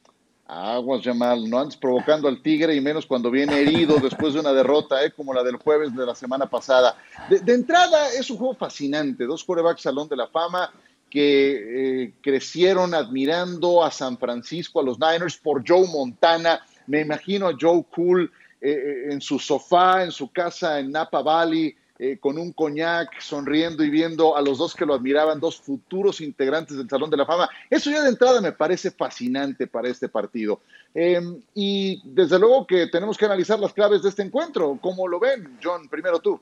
[0.48, 4.52] Aguas, Jamal, no andes provocando al Tigre y menos cuando viene herido después de una
[4.52, 5.12] derrota, ¿eh?
[5.12, 6.98] como la del jueves de la semana pasada.
[7.30, 9.26] De, entrada, es un juego fascinante.
[9.26, 10.72] Dos quarterbacks Salón de la Fama
[11.08, 16.60] que eh, crecieron admirando a San Francisco, a los Niners, por Joe Montana.
[16.88, 21.76] Me imagino a Joe Cool eh, en su sofá, en su casa en Napa Valley,
[22.00, 26.22] eh, con un coñac, sonriendo y viendo a los dos que lo admiraban, dos futuros
[26.22, 27.50] integrantes del Salón de la Fama.
[27.70, 30.62] Eso ya de entrada me parece fascinante para este partido.
[30.96, 31.22] Eh,
[31.54, 34.78] y desde luego que tenemos que analizar las claves de este encuentro.
[34.82, 35.88] ¿Cómo lo ven, John?
[35.88, 36.40] Primero tú.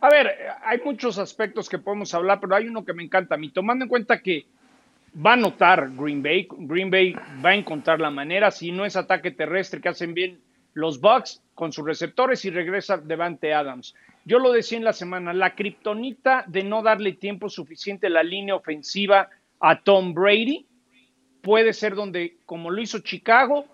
[0.00, 0.30] A ver,
[0.64, 3.84] hay muchos aspectos que podemos hablar, pero hay uno que me encanta a mí, tomando
[3.86, 4.46] en cuenta que
[5.24, 8.96] va a notar Green Bay, Green Bay va a encontrar la manera, si no es
[8.96, 10.40] ataque terrestre que hacen bien
[10.74, 13.94] los Bucks, con sus receptores y regresa Devante Adams.
[14.26, 18.22] Yo lo decía en la semana, la kriptonita de no darle tiempo suficiente a la
[18.22, 20.66] línea ofensiva a Tom Brady
[21.40, 23.66] puede ser donde, como lo hizo Chicago,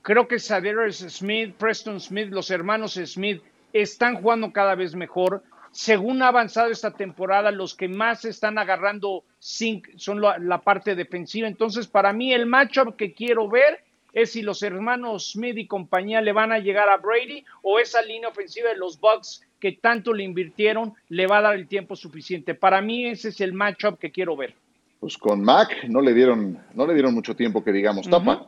[0.00, 5.42] creo que Sadarius Smith, Preston Smith, los hermanos Smith están jugando cada vez mejor.
[5.76, 11.46] Según ha avanzado esta temporada, los que más están agarrando son la, la parte defensiva.
[11.48, 13.84] Entonces, para mí, el matchup que quiero ver
[14.14, 18.00] es si los hermanos Smith y compañía le van a llegar a Brady o esa
[18.00, 21.94] línea ofensiva de los Bucks que tanto le invirtieron le va a dar el tiempo
[21.94, 22.54] suficiente.
[22.54, 24.54] Para mí ese es el matchup que quiero ver.
[24.98, 28.46] Pues con Mac no le dieron, no le dieron mucho tiempo que digamos, tapa.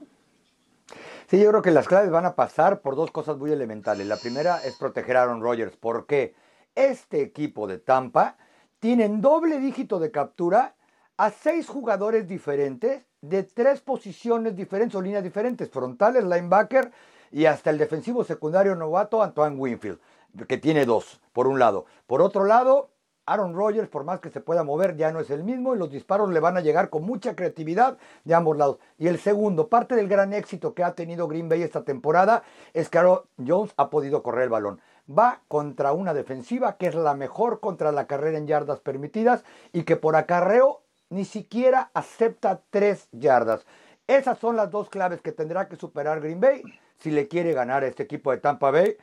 [1.26, 4.06] Sí, yo creo que las claves van a pasar por dos cosas muy elementales.
[4.06, 6.32] La primera es proteger a Aaron Rodgers, porque
[6.74, 8.36] este equipo de Tampa
[8.78, 10.74] tiene en doble dígito de captura
[11.16, 16.92] a seis jugadores diferentes de tres posiciones diferentes o líneas diferentes, frontales, linebacker
[17.32, 19.98] y hasta el defensivo secundario novato Antoine Winfield,
[20.46, 21.86] que tiene dos, por un lado.
[22.06, 22.90] Por otro lado,
[23.26, 25.90] Aaron Rodgers, por más que se pueda mover, ya no es el mismo y los
[25.90, 28.78] disparos le van a llegar con mucha creatividad de ambos lados.
[28.96, 32.88] Y el segundo, parte del gran éxito que ha tenido Green Bay esta temporada es
[32.88, 34.80] que Aaron Jones ha podido correr el balón.
[35.10, 39.84] Va contra una defensiva que es la mejor contra la carrera en yardas permitidas y
[39.84, 43.64] que por acarreo ni siquiera acepta tres yardas.
[44.06, 46.62] Esas son las dos claves que tendrá que superar Green Bay
[46.98, 48.96] si le quiere ganar a este equipo de Tampa Bay.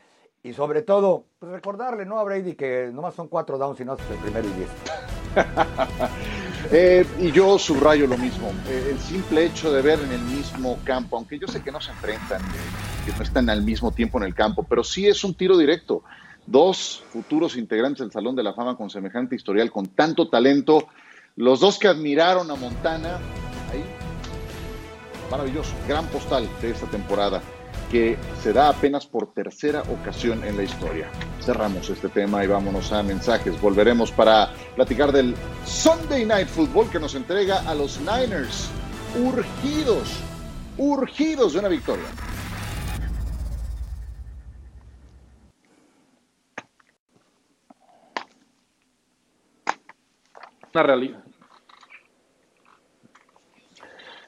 [0.44, 2.20] Y sobre todo, pues recordarle ¿no?
[2.20, 4.70] a Brady que nomás son cuatro downs y no es el primero y diez.
[6.72, 8.50] eh, y yo subrayo lo mismo.
[8.68, 11.82] Eh, el simple hecho de ver en el mismo campo, aunque yo sé que no
[11.82, 12.42] se enfrentan,
[13.06, 16.04] que no están al mismo tiempo en el campo, pero sí es un tiro directo.
[16.46, 20.88] Dos futuros integrantes del Salón de la Fama con semejante historial, con tanto talento,
[21.36, 23.18] los dos que admiraron a Montana,
[23.72, 23.84] ahí,
[25.30, 27.42] maravilloso, gran postal de esta temporada
[27.92, 31.08] que se da apenas por tercera ocasión en la historia.
[31.42, 33.60] Cerramos este tema y vámonos a mensajes.
[33.62, 38.70] Volveremos para platicar del Sunday Night Football que nos entrega a los Niners
[39.24, 40.10] urgidos,
[40.78, 42.06] urgidos de una victoria.
[50.76, 51.24] Una realidad.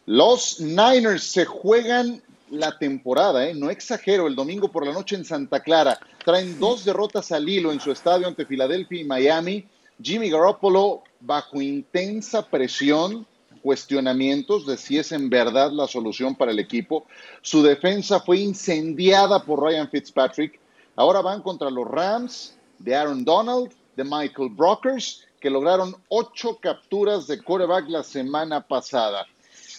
[0.06, 3.54] Los Niners se juegan la temporada, ¿eh?
[3.54, 6.00] no exagero, el domingo por la noche en Santa Clara.
[6.24, 9.68] Traen dos derrotas al hilo en su estadio ante Filadelfia y Miami.
[10.02, 13.28] Jimmy Garoppolo bajo intensa presión,
[13.62, 17.08] cuestionamientos de si es en verdad la solución para el equipo.
[17.42, 20.58] Su defensa fue incendiada por Ryan Fitzpatrick.
[20.96, 27.28] Ahora van contra los Rams de Aaron Donald, de Michael Brockers, que lograron ocho capturas
[27.28, 29.26] de quarterback la semana pasada.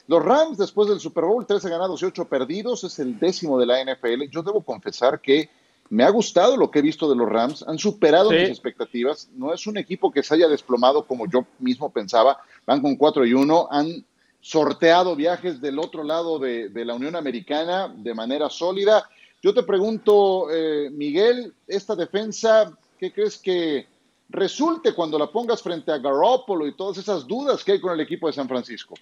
[0.06, 3.66] Los Rams, después del Super Bowl, 13 ganados y 8 perdidos, es el décimo de
[3.66, 4.22] la NFL.
[4.30, 5.50] Yo debo confesar que
[5.90, 7.64] me ha gustado lo que he visto de los Rams.
[7.66, 9.28] Han superado mis expectativas.
[9.34, 12.38] No es un equipo que se haya desplomado como yo mismo pensaba.
[12.66, 13.68] Van con 4 y 1.
[13.70, 14.04] Han
[14.40, 19.08] sorteado viajes del otro lado de, la Unión Americana de manera sólida.
[19.42, 23.86] Yo te pregunto, eh, Miguel, esta defensa, ¿qué crees que
[24.28, 28.00] resulte cuando la pongas frente a Garoppolo y todas esas dudas que hay con el
[28.00, 28.94] equipo de San Francisco?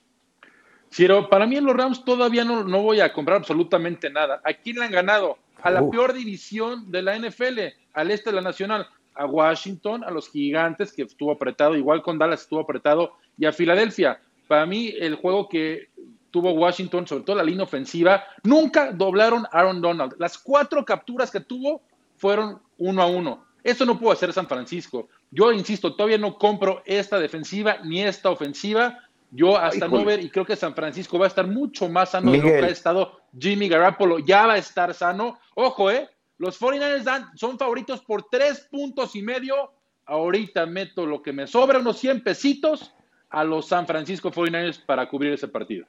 [0.97, 4.41] Pero para mí en los Rams todavía no, no voy a comprar absolutamente nada.
[4.45, 5.39] ¿A quién le han ganado?
[5.63, 7.61] A la peor división de la NFL,
[7.93, 8.87] al este de la Nacional.
[9.15, 13.53] A Washington, a los Gigantes, que estuvo apretado, igual con Dallas estuvo apretado, y a
[13.53, 14.21] Filadelfia.
[14.47, 15.89] Para mí, el juego que
[16.31, 20.15] tuvo Washington, sobre todo la línea ofensiva, nunca doblaron a Aaron Donald.
[20.19, 21.81] Las cuatro capturas que tuvo
[22.19, 23.46] fueron uno a uno.
[23.67, 25.09] Eso no pudo hacer San Francisco.
[25.31, 30.31] Yo insisto, todavía no compro esta defensiva ni esta ofensiva yo hasta no ver, y
[30.31, 33.21] creo que San Francisco va a estar mucho más sano de lo que ha estado
[33.39, 35.39] Jimmy Garoppolo, ya va a estar sano.
[35.55, 36.09] Ojo, ¿eh?
[36.39, 39.73] Los 49ers dan, son favoritos por tres puntos y medio.
[40.05, 42.95] Ahorita meto lo que me sobra, unos 100 pesitos,
[43.31, 45.87] a los San Francisco 49ers para cubrir ese partido.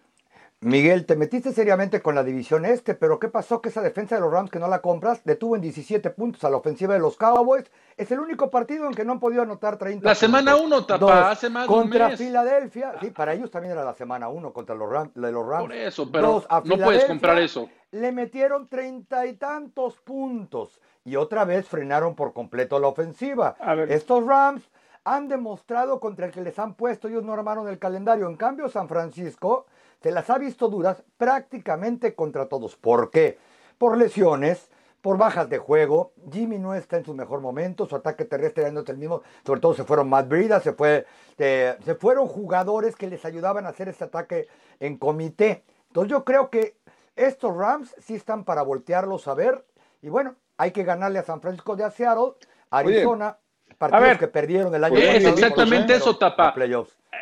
[0.61, 3.61] Miguel, te metiste seriamente con la división este, pero ¿qué pasó?
[3.61, 6.49] Que esa defensa de los Rams que no la compras detuvo en 17 puntos a
[6.49, 7.65] la ofensiva de los Cowboys.
[7.95, 11.29] Es el único partido en que no han podido anotar 30 La semana 1, tapa,
[11.29, 12.19] hace más Contra de un mes.
[12.19, 15.61] Filadelfia, sí, para ellos también era la semana 1 contra los Rams, de los Rams.
[15.61, 17.69] Por eso, pero no puedes comprar eso.
[17.91, 23.55] Le metieron treinta y tantos puntos y otra vez frenaron por completo la ofensiva.
[23.89, 24.63] Estos Rams
[25.03, 28.27] han demostrado contra el que les han puesto, ellos no armaron el calendario.
[28.27, 29.67] En cambio, San Francisco
[30.01, 32.75] se las ha visto duras prácticamente contra todos.
[32.75, 33.37] ¿Por qué?
[33.77, 34.69] Por lesiones,
[35.01, 36.13] por bajas de juego.
[36.31, 39.21] Jimmy no está en su mejor momento, su ataque terrestre no es el mismo.
[39.45, 41.05] Sobre todo se fueron Matt Brida, se, fue,
[41.37, 44.47] eh, se fueron jugadores que les ayudaban a hacer este ataque
[44.79, 45.63] en comité.
[45.87, 46.75] Entonces yo creo que
[47.15, 49.65] estos Rams sí están para voltearlos a ver.
[50.01, 52.33] Y bueno, hay que ganarle a San Francisco de Seattle,
[52.69, 53.37] Arizona,
[53.77, 54.17] partidos ver.
[54.19, 56.53] que perdieron el año Pues, pasado, exactamente eso, Tapa.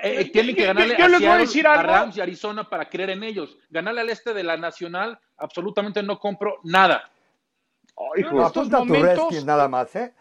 [0.04, 1.82] Eh, tienen que ganarle yo a, les voy a Seattle, decir a.
[1.84, 3.58] Rams y Arizona para creer en ellos.
[3.70, 7.10] Ganarle al este de la Nacional, absolutamente no compro nada.
[7.98, 10.14] Ay, Yo en estos Apunta tu momentos- Redskins nada más, ¿eh?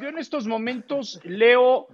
[0.00, 1.86] Yo en estos momentos leo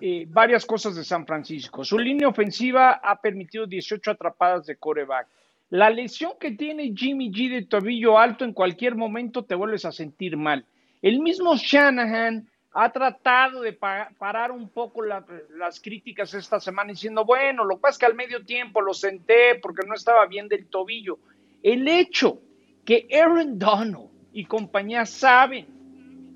[0.00, 1.84] eh, varias cosas de San Francisco.
[1.84, 5.26] Su línea ofensiva ha permitido 18 atrapadas de coreback.
[5.70, 9.92] La lesión que tiene Jimmy G de tobillo alto en cualquier momento te vuelves a
[9.92, 10.64] sentir mal.
[11.00, 15.24] El mismo Shanahan ha tratado de pa- parar un poco la-
[15.56, 18.94] las críticas esta semana diciendo, bueno, lo que pasa es que al medio tiempo lo
[18.94, 21.18] senté porque no estaba bien del tobillo.
[21.62, 22.40] El hecho
[22.84, 25.66] que Aaron Donald y compañía saben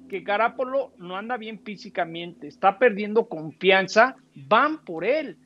[0.08, 5.36] que Garapolo no anda bien físicamente, está perdiendo confianza, van por él.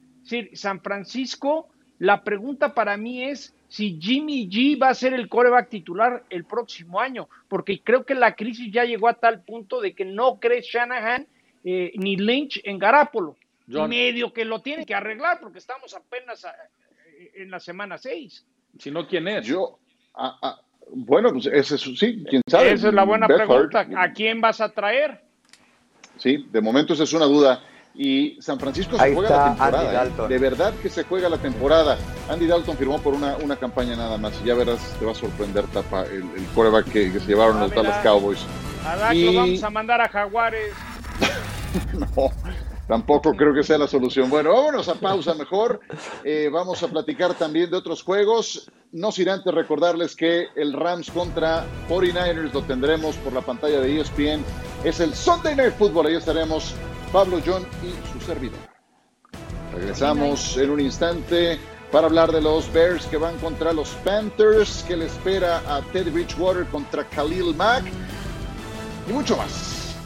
[0.53, 1.69] San Francisco,
[1.99, 6.45] la pregunta para mí es si Jimmy G va a ser el coreback titular el
[6.45, 10.39] próximo año, porque creo que la crisis ya llegó a tal punto de que no
[10.41, 11.27] cree Shanahan
[11.65, 13.37] eh, ni Lynch en Garapolo.
[13.71, 13.89] John.
[13.89, 16.55] Medio que lo tienen que arreglar porque estamos apenas a-
[17.37, 18.45] en la semana 6.
[18.79, 19.47] Si no, ¿quién es?
[19.47, 19.79] Yo,
[20.15, 20.61] ah, ah,
[20.93, 22.73] bueno, pues ese es, sí, quién sabe.
[22.73, 23.87] Esa es la buena pregunta.
[23.97, 25.21] ¿A quién vas a traer?
[26.17, 27.63] Sí, de momento esa es una duda.
[27.95, 30.01] Y San Francisco se Ahí juega está la temporada.
[30.03, 30.29] Andy ¿eh?
[30.29, 31.99] De verdad que se juega la temporada.
[32.29, 34.33] Andy Dalton firmó por una, una campaña nada más.
[34.43, 37.59] Y ya verás, te va a sorprender, Tapa, el, el quarterback que, que se llevaron
[37.59, 37.99] Ah, los Dallas.
[38.03, 38.39] Cowboys.
[38.87, 40.73] A Dak Y- lo vamos a mandar a Jaguares.
[41.93, 42.31] No,
[42.89, 44.29] tampoco creo que sea la solución.
[44.31, 45.81] Bueno, vámonos a pausa mejor.
[46.25, 48.69] Eh, vamos a platicar también de otros juegos.
[48.93, 54.01] No sin antes recordarles que el Rams contra 49ers lo tendremos por la pantalla de
[54.01, 54.45] ESPN.
[54.83, 56.07] Es el Sunday Night Football.
[56.09, 56.75] Ahí estaremos
[57.13, 58.59] Pablo, John y su servidor.
[59.75, 61.59] Regresamos en un instante
[61.91, 66.11] para hablar de los Bears que van contra los Panthers, que le espera a Teddy
[66.11, 67.85] Bridgewater contra Khalil Mack
[69.09, 69.97] y mucho más.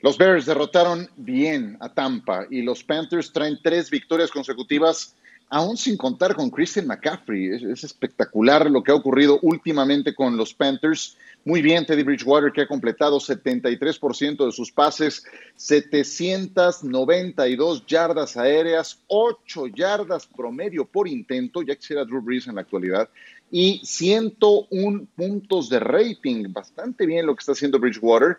[0.00, 5.16] Los Bears derrotaron bien a Tampa y los Panthers traen tres victorias consecutivas,
[5.50, 7.54] aún sin contar con Christian McCaffrey.
[7.54, 11.16] Es, es espectacular lo que ha ocurrido últimamente con los Panthers.
[11.44, 15.24] Muy bien, Teddy Bridgewater, que ha completado 73% de sus pases,
[15.56, 23.08] 792 yardas aéreas, 8 yardas promedio por intento, ya quisiera Drew Brees en la actualidad,
[23.50, 26.52] y 101 puntos de rating.
[26.52, 28.36] Bastante bien lo que está haciendo Bridgewater.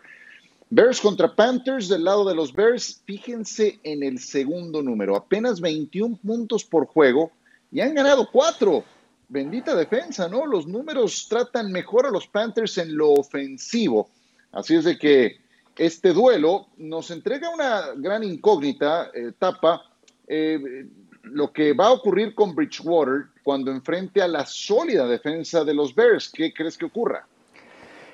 [0.72, 6.16] Bears contra Panthers del lado de los Bears, fíjense en el segundo número, apenas 21
[6.24, 7.32] puntos por juego
[7.72, 8.84] y han ganado cuatro.
[9.28, 10.46] Bendita defensa, ¿no?
[10.46, 14.10] Los números tratan mejor a los Panthers en lo ofensivo.
[14.52, 15.38] Así es de que
[15.76, 19.82] este duelo nos entrega una gran incógnita, eh, tapa,
[20.28, 20.86] eh,
[21.22, 25.94] lo que va a ocurrir con Bridgewater cuando enfrente a la sólida defensa de los
[25.94, 26.28] Bears.
[26.28, 27.26] ¿Qué crees que ocurra?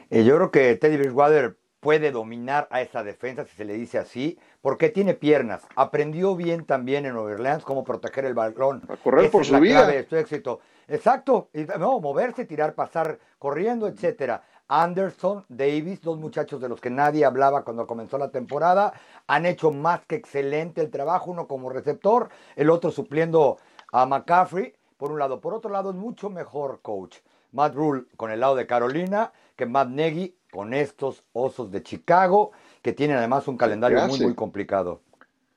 [0.09, 3.97] Eh, yo creo que Teddy Bridgewater puede dominar a esa defensa, si se le dice
[3.97, 5.63] así, porque tiene piernas.
[5.77, 8.83] Aprendió bien también en Nueva Orleans cómo proteger el balón.
[8.89, 9.79] A correr Esa por es su la vida.
[9.85, 10.59] clave de su éxito.
[10.89, 11.49] Exacto.
[11.55, 14.43] Y, no, moverse, tirar, pasar, corriendo, etcétera.
[14.67, 18.93] Anderson, Davis, dos muchachos de los que nadie hablaba cuando comenzó la temporada,
[19.29, 23.59] han hecho más que excelente el trabajo, uno como receptor, el otro supliendo
[23.93, 25.41] a McCaffrey, por un lado.
[25.41, 27.19] Por otro lado, es mucho mejor coach.
[27.53, 32.53] Matt Rule con el lado de Carolina que Matt Nagy con estos osos de Chicago,
[32.81, 35.03] que tienen además un calendario muy, muy complicado.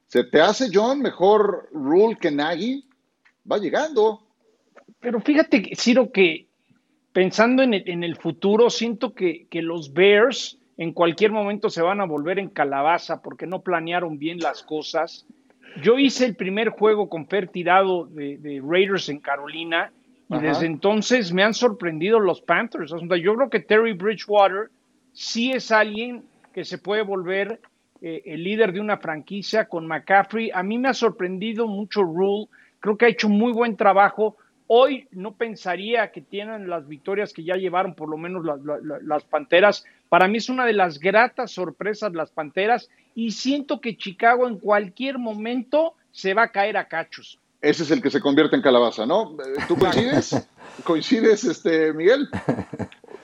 [0.08, 2.84] ¿Se te hace, John, mejor Rule que Nagy?
[3.50, 4.22] Va llegando.
[5.00, 6.47] Pero fíjate, que, Ciro, que
[7.14, 11.82] pensando en el, en el futuro, siento que, que los Bears en cualquier momento se
[11.82, 15.26] van a volver en calabaza porque no planearon bien las cosas.
[15.82, 19.93] Yo hice el primer juego con Fer tirado de, de Raiders en Carolina
[20.28, 20.45] y Ajá.
[20.45, 22.91] desde entonces me han sorprendido los Panthers.
[23.24, 24.70] Yo creo que Terry Bridgewater
[25.20, 27.59] sí es alguien que se puede volver
[28.01, 30.49] eh, el líder de una franquicia con McCaffrey.
[30.53, 32.47] A mí me ha sorprendido mucho Rule.
[32.80, 34.38] Creo que ha hecho muy buen trabajo.
[34.67, 38.80] Hoy no pensaría que tienen las victorias que ya llevaron, por lo menos la- la-
[38.82, 39.84] la- las Panteras.
[40.07, 44.57] Para mí es una de las gratas sorpresas las Panteras y siento que Chicago en
[44.57, 47.39] cualquier momento se va a caer a cachos.
[47.61, 49.36] Ese es el que se convierte en calabaza, ¿no?
[49.67, 50.47] ¿Tú coincides?
[50.86, 52.30] ¿Coincides, este, Miguel?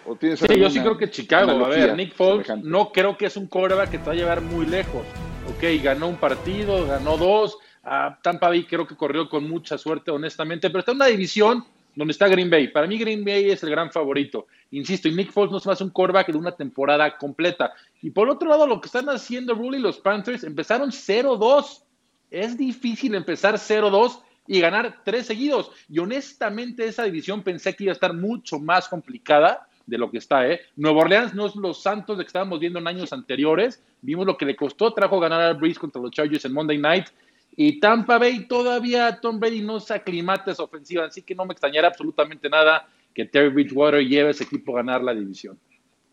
[0.05, 2.67] ¿O tienes Sí, yo sí creo que Chicago, a ver, Nick Foles semejante?
[2.67, 5.05] no creo que es un quarterback que te va a llevar muy lejos.
[5.49, 10.11] Ok, ganó un partido, ganó dos, a Tampa Bay creo que corrió con mucha suerte,
[10.11, 11.63] honestamente, pero está en una división
[11.95, 12.67] donde está Green Bay.
[12.67, 14.47] Para mí Green Bay es el gran favorito.
[14.71, 17.73] Insisto, y Nick Foles no se hace un quarterback de una temporada completa.
[18.01, 21.83] Y por otro lado, lo que están haciendo Rule y los Panthers, empezaron 0-2
[22.31, 25.71] es difícil empezar 0-2 y ganar tres seguidos.
[25.89, 30.17] Y honestamente esa división pensé que iba a estar mucho más complicada de lo que
[30.17, 30.47] está.
[30.47, 30.61] ¿eh?
[30.75, 33.81] Nueva Orleans no es los Santos de que estábamos viendo en años anteriores.
[34.01, 37.07] Vimos lo que le costó, trajo ganar a Breeze contra los Chargers en Monday Night.
[37.57, 41.53] Y Tampa Bay todavía Tom Brady no se aclimata esa ofensiva, así que no me
[41.53, 45.57] extrañará absolutamente nada que Terry Bridgewater lleve a ese equipo a ganar la división.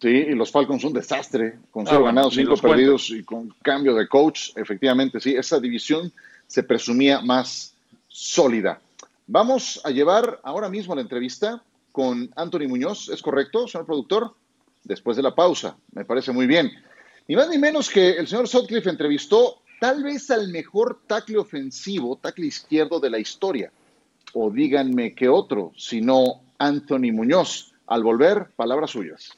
[0.01, 3.55] Sí, y los Falcons son un desastre, con cero ah, ganados, cinco perdidos y con
[3.62, 4.51] cambio de coach.
[4.57, 6.12] Efectivamente, sí, esa división
[6.47, 7.75] se presumía más
[8.09, 8.81] sólida.
[9.27, 11.62] Vamos a llevar ahora mismo la entrevista
[11.93, 14.34] con Anthony Muñoz, ¿es correcto, señor productor?
[14.82, 16.72] Después de la pausa, me parece muy bien.
[17.28, 22.16] Ni más ni menos que el señor Sutcliffe entrevistó tal vez al mejor tackle ofensivo,
[22.16, 23.72] tackle izquierdo de la historia.
[24.34, 27.74] O díganme qué otro, sino Anthony Muñoz.
[27.86, 29.30] Al volver, palabras suyas.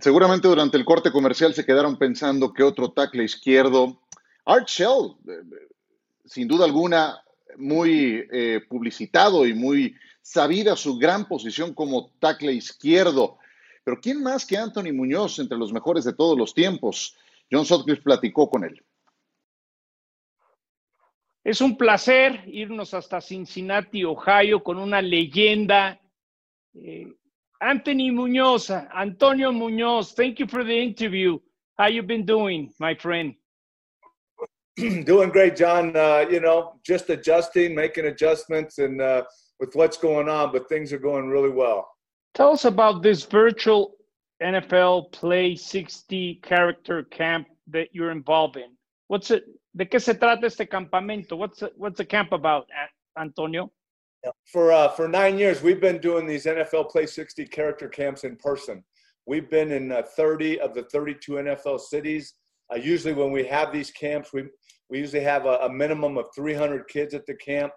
[0.00, 4.00] Seguramente durante el corte comercial se quedaron pensando que otro tackle izquierdo,
[4.44, 5.68] Art Shell, eh,
[6.24, 7.23] sin duda alguna,
[7.58, 13.38] muy eh, publicitado y muy sabida su gran posición como tackle izquierdo.
[13.84, 17.16] Pero ¿quién más que Anthony Muñoz entre los mejores de todos los tiempos?
[17.50, 18.82] John Sutcliffe platicó con él.
[21.44, 26.00] Es un placer irnos hasta Cincinnati, Ohio, con una leyenda.
[26.72, 27.06] Eh,
[27.60, 31.38] Anthony Muñoz, Antonio Muñoz, thank you for the interview.
[31.78, 33.36] How you been doing, my friend?
[35.04, 35.96] doing great, John.
[35.96, 39.22] Uh, you know, just adjusting, making adjustments, and uh,
[39.60, 41.88] with what's going on, but things are going really well.
[42.34, 43.94] Tell us about this virtual
[44.42, 48.76] NFL Play 60 character camp that you're involved in.
[49.08, 49.44] What's it?
[49.76, 51.36] ¿De qué se trata este campamento?
[51.36, 52.66] What's it, what's the camp about,
[53.18, 53.70] Antonio?
[54.46, 58.36] For uh, for nine years, we've been doing these NFL Play 60 character camps in
[58.36, 58.82] person.
[59.26, 62.34] We've been in uh, 30 of the 32 NFL cities.
[62.72, 64.44] Uh, usually, when we have these camps, we
[64.90, 67.72] we usually have a, a minimum of 300 kids at the camp.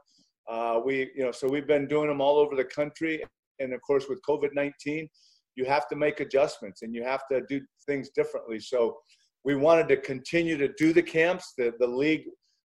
[0.49, 3.24] Uh, we, you know, so we've been doing them all over the country.
[3.60, 5.08] And of course, with COVID 19,
[5.55, 8.60] you have to make adjustments and you have to do things differently.
[8.60, 8.97] So
[9.43, 11.53] we wanted to continue to do the camps.
[11.58, 12.26] The, the league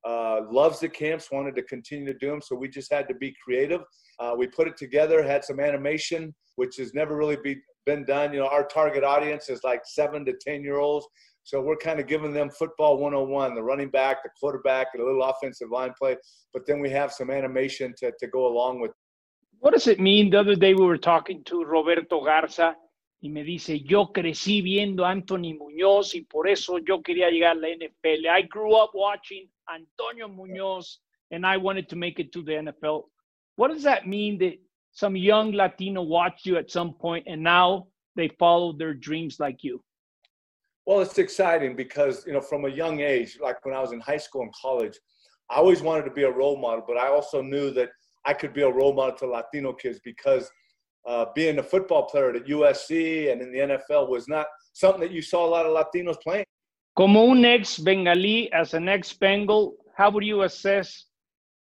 [0.06, 2.42] uh, loves the camps, wanted to continue to do them.
[2.42, 3.82] So we just had to be creative.
[4.20, 8.34] Uh, we put it together, had some animation, which has never really be, been done.
[8.34, 11.08] You know, our target audience is like seven to 10 year olds.
[11.44, 15.06] So we're kind of giving them football 101, the running back, the quarterback, and a
[15.06, 16.16] little offensive line play.
[16.54, 18.91] But then we have some animation to, to go along with.
[19.60, 20.30] What does it mean?
[20.30, 22.76] The other day we were talking to Roberto Garza
[23.22, 27.60] y me dice, yo crecí viendo Anthony Muñoz y por eso yo quería llegar a
[27.60, 28.28] la NFL.
[28.28, 30.98] I grew up watching Antonio Muñoz
[31.32, 33.06] and I wanted to make it to the NFL.
[33.56, 34.60] What does that mean that
[34.91, 37.88] some young Latino watched you at some point and now
[38.18, 39.82] they follow their dreams like you?
[40.86, 44.02] Well, it's exciting because, you know, from a young age, like when I was in
[44.02, 45.00] high school and college,
[45.50, 47.90] I always wanted to be a role model, but I also knew that
[48.26, 50.50] I could be a role model to Latino kids because
[51.06, 55.12] uh, being a football player at USC and in the NFL was not something that
[55.12, 56.46] you saw a lot of Latinos playing.
[56.96, 61.06] Como un ex Bengali, as an ex Bengal, how would you assess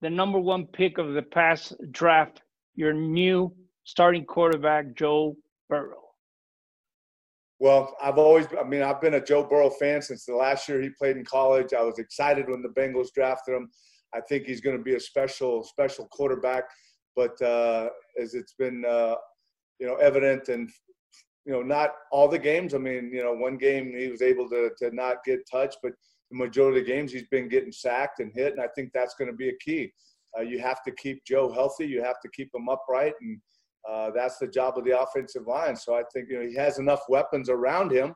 [0.01, 2.43] the number one pick of the past draft,
[2.75, 3.53] your new
[3.85, 5.37] starting quarterback, Joe
[5.68, 6.10] Burrow?
[7.61, 10.81] Well, I've always, I mean, I've been a Joe Burrow fan since the last year
[10.81, 11.75] he played in college.
[11.75, 13.71] I was excited when the Bengals drafted him.
[14.15, 16.65] I think he's going to be a special, special quarterback.
[17.15, 19.17] But uh, as it's been, uh,
[19.79, 20.71] you know, evident and,
[21.45, 22.73] you know, not all the games.
[22.73, 25.93] I mean, you know, one game he was able to, to not get touched, but
[26.31, 28.53] the majority of the games he's been getting sacked and hit.
[28.53, 29.93] And I think that's going to be a key.
[30.39, 31.87] Uh, you have to keep Joe healthy.
[31.87, 33.13] You have to keep him upright.
[33.21, 33.39] And,
[33.89, 35.76] uh, that's the job of the offensive line.
[35.76, 38.14] So I think you know he has enough weapons around him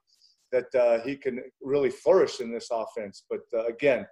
[0.53, 3.25] that uh, he can really flourish in this offense.
[3.29, 4.07] But uh, again,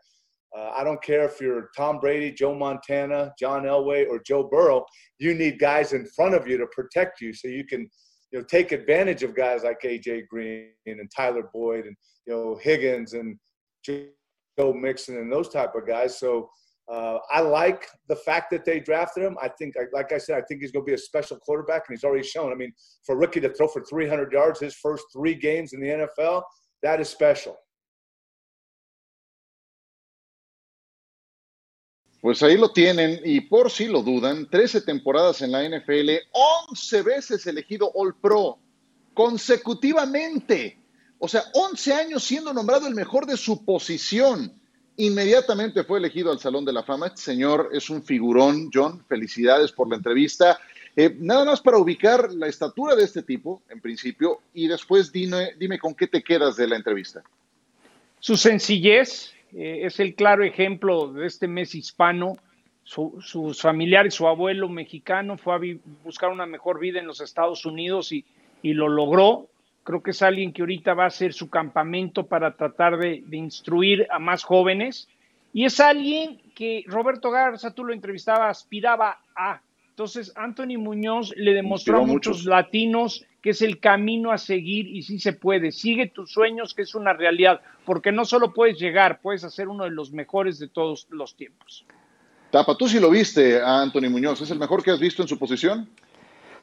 [0.57, 4.85] uh, I don't care if you're Tom Brady, Joe Montana, John Elway, or Joe Burrow.
[5.19, 7.89] You need guys in front of you to protect you, so you can
[8.33, 11.97] you know take advantage of guys like AJ Green and Tyler Boyd and
[12.27, 13.39] you know Higgins and
[13.85, 16.19] Joe Mixon and those type of guys.
[16.19, 16.51] So
[16.93, 19.37] uh, I like the fact that they drafted him.
[19.41, 21.97] I think, like I said, I think he's going to be a special quarterback, and
[21.97, 22.53] he's already shown.
[22.53, 22.73] I mean,
[23.07, 26.43] for rookie to throw for 300 yards his first three games in the NFL,
[26.83, 27.57] that is special.
[32.21, 36.21] Pues ahí lo tienen, y por si lo dudan, 13 temporadas en la NFL,
[36.69, 38.59] 11 veces elegido All Pro,
[39.15, 40.79] consecutivamente.
[41.19, 44.62] O sea, 11 años siendo nombrado el mejor de su posición.
[45.03, 47.09] Inmediatamente fue elegido al Salón de la Fama.
[47.09, 49.05] Este señor es un figurón, John.
[49.09, 50.61] Felicidades por la entrevista.
[50.95, 55.55] Eh, nada más para ubicar la estatura de este tipo, en principio, y después dime,
[55.59, 57.21] dime con qué te quedas de la entrevista.
[58.21, 62.37] Su sencillez eh, es el claro ejemplo de este mes hispano.
[62.85, 65.61] Su- sus familiares, su abuelo mexicano fue a
[66.05, 68.25] buscar una mejor vida en los Estados Unidos y
[68.63, 69.49] lo logró.
[69.85, 73.37] Creo que es alguien que ahorita va a hacer su campamento para tratar de, de
[73.37, 75.09] instruir a más jóvenes.
[75.53, 79.61] Y es alguien que Roberto Garza, tú lo entrevistabas, aspiraba a.
[79.91, 82.47] Entonces, Anthony Muñoz le demostró a a muchos muchos.
[82.47, 85.73] latinos que es el camino a seguir y sí se puede.
[85.73, 89.85] Sigue tus sueños, que es una realidad, porque no solo puedes llegar, puedes hacer uno
[89.85, 91.85] de los mejores de todos los tiempos.
[92.53, 94.41] Tapa, tú sí lo viste a Anthony Muñoz.
[94.41, 95.89] ¿Es el mejor que has visto en su posición?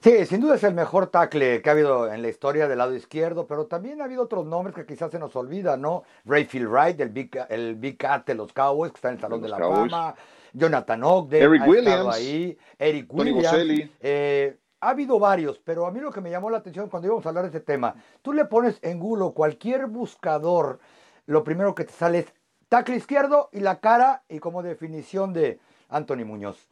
[0.01, 2.95] Sí, sin duda es el mejor tackle que ha habido en la historia del lado
[2.95, 6.03] izquierdo, pero también ha habido otros nombres que quizás se nos olvidan, ¿no?
[6.23, 9.41] Rayfield Wright, el Big, el Big Cat de los Cowboys, que está en el Salón
[9.41, 9.91] De la Cowboys.
[9.91, 10.15] Fama,
[10.53, 13.89] Jonathan Ogden, Eric ha estado Williams, ahí, Eric Tony Williams.
[13.99, 17.25] Eh, ha habido varios, pero a mí lo que me llamó la atención cuando íbamos
[17.25, 20.79] a hablar de este tema, tú le pones en Google cualquier buscador,
[21.25, 22.33] lo primero que te sale es
[22.69, 26.69] tackle izquierdo y la cara y como definición de Anthony Muñoz.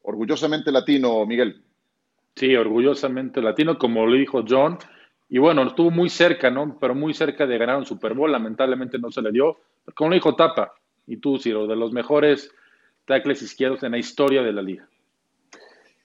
[0.00, 1.62] Orgullosamente latino, Miguel.
[2.38, 4.78] Sí, orgullosamente latino, como lo dijo John.
[5.28, 6.78] Y bueno, estuvo muy cerca, ¿no?
[6.78, 8.30] Pero muy cerca de ganar un Super Bowl.
[8.30, 9.58] Lamentablemente no se le dio.
[9.92, 10.72] Como lo dijo Tapa,
[11.08, 12.54] y tú, Ciro, de los mejores
[13.06, 14.88] tackles izquierdos en la historia de la liga.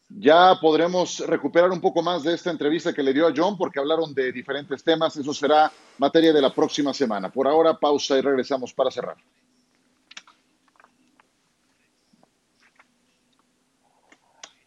[0.09, 3.79] Ya podremos recuperar un poco más de esta entrevista que le dio a John porque
[3.79, 5.15] hablaron de diferentes temas.
[5.15, 7.29] Eso será materia de la próxima semana.
[7.29, 9.17] Por ahora, pausa y regresamos para cerrar.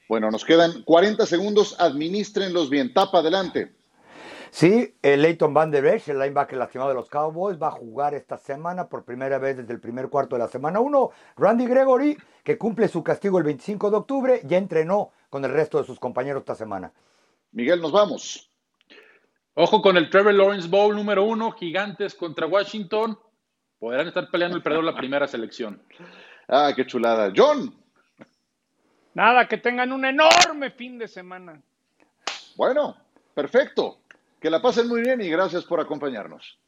[0.08, 1.76] Bueno, nos quedan 40 segundos.
[1.78, 2.92] Administrenlos bien.
[2.92, 3.74] Tapa adelante.
[4.50, 8.14] Sí, el Leighton Van Der Esch, el linebacker lastimado de los Cowboys, va a jugar
[8.14, 11.10] esta semana por primera vez desde el primer cuarto de la semana 1.
[11.36, 15.78] Randy Gregory, que cumple su castigo el 25 de octubre, ya entrenó con el resto
[15.78, 16.92] de sus compañeros esta semana.
[17.52, 18.50] Miguel, nos vamos.
[19.54, 23.18] Ojo con el Trevor Lawrence Bowl número uno, Gigantes contra Washington.
[23.78, 25.82] Podrán estar peleando el perdedor la primera selección.
[26.48, 27.32] Ah, qué chulada.
[27.36, 27.74] John.
[29.16, 31.58] Nada, que tengan un enorme fin de semana.
[32.54, 32.98] Bueno,
[33.32, 34.00] perfecto.
[34.38, 36.58] Que la pasen muy bien y gracias por acompañarnos.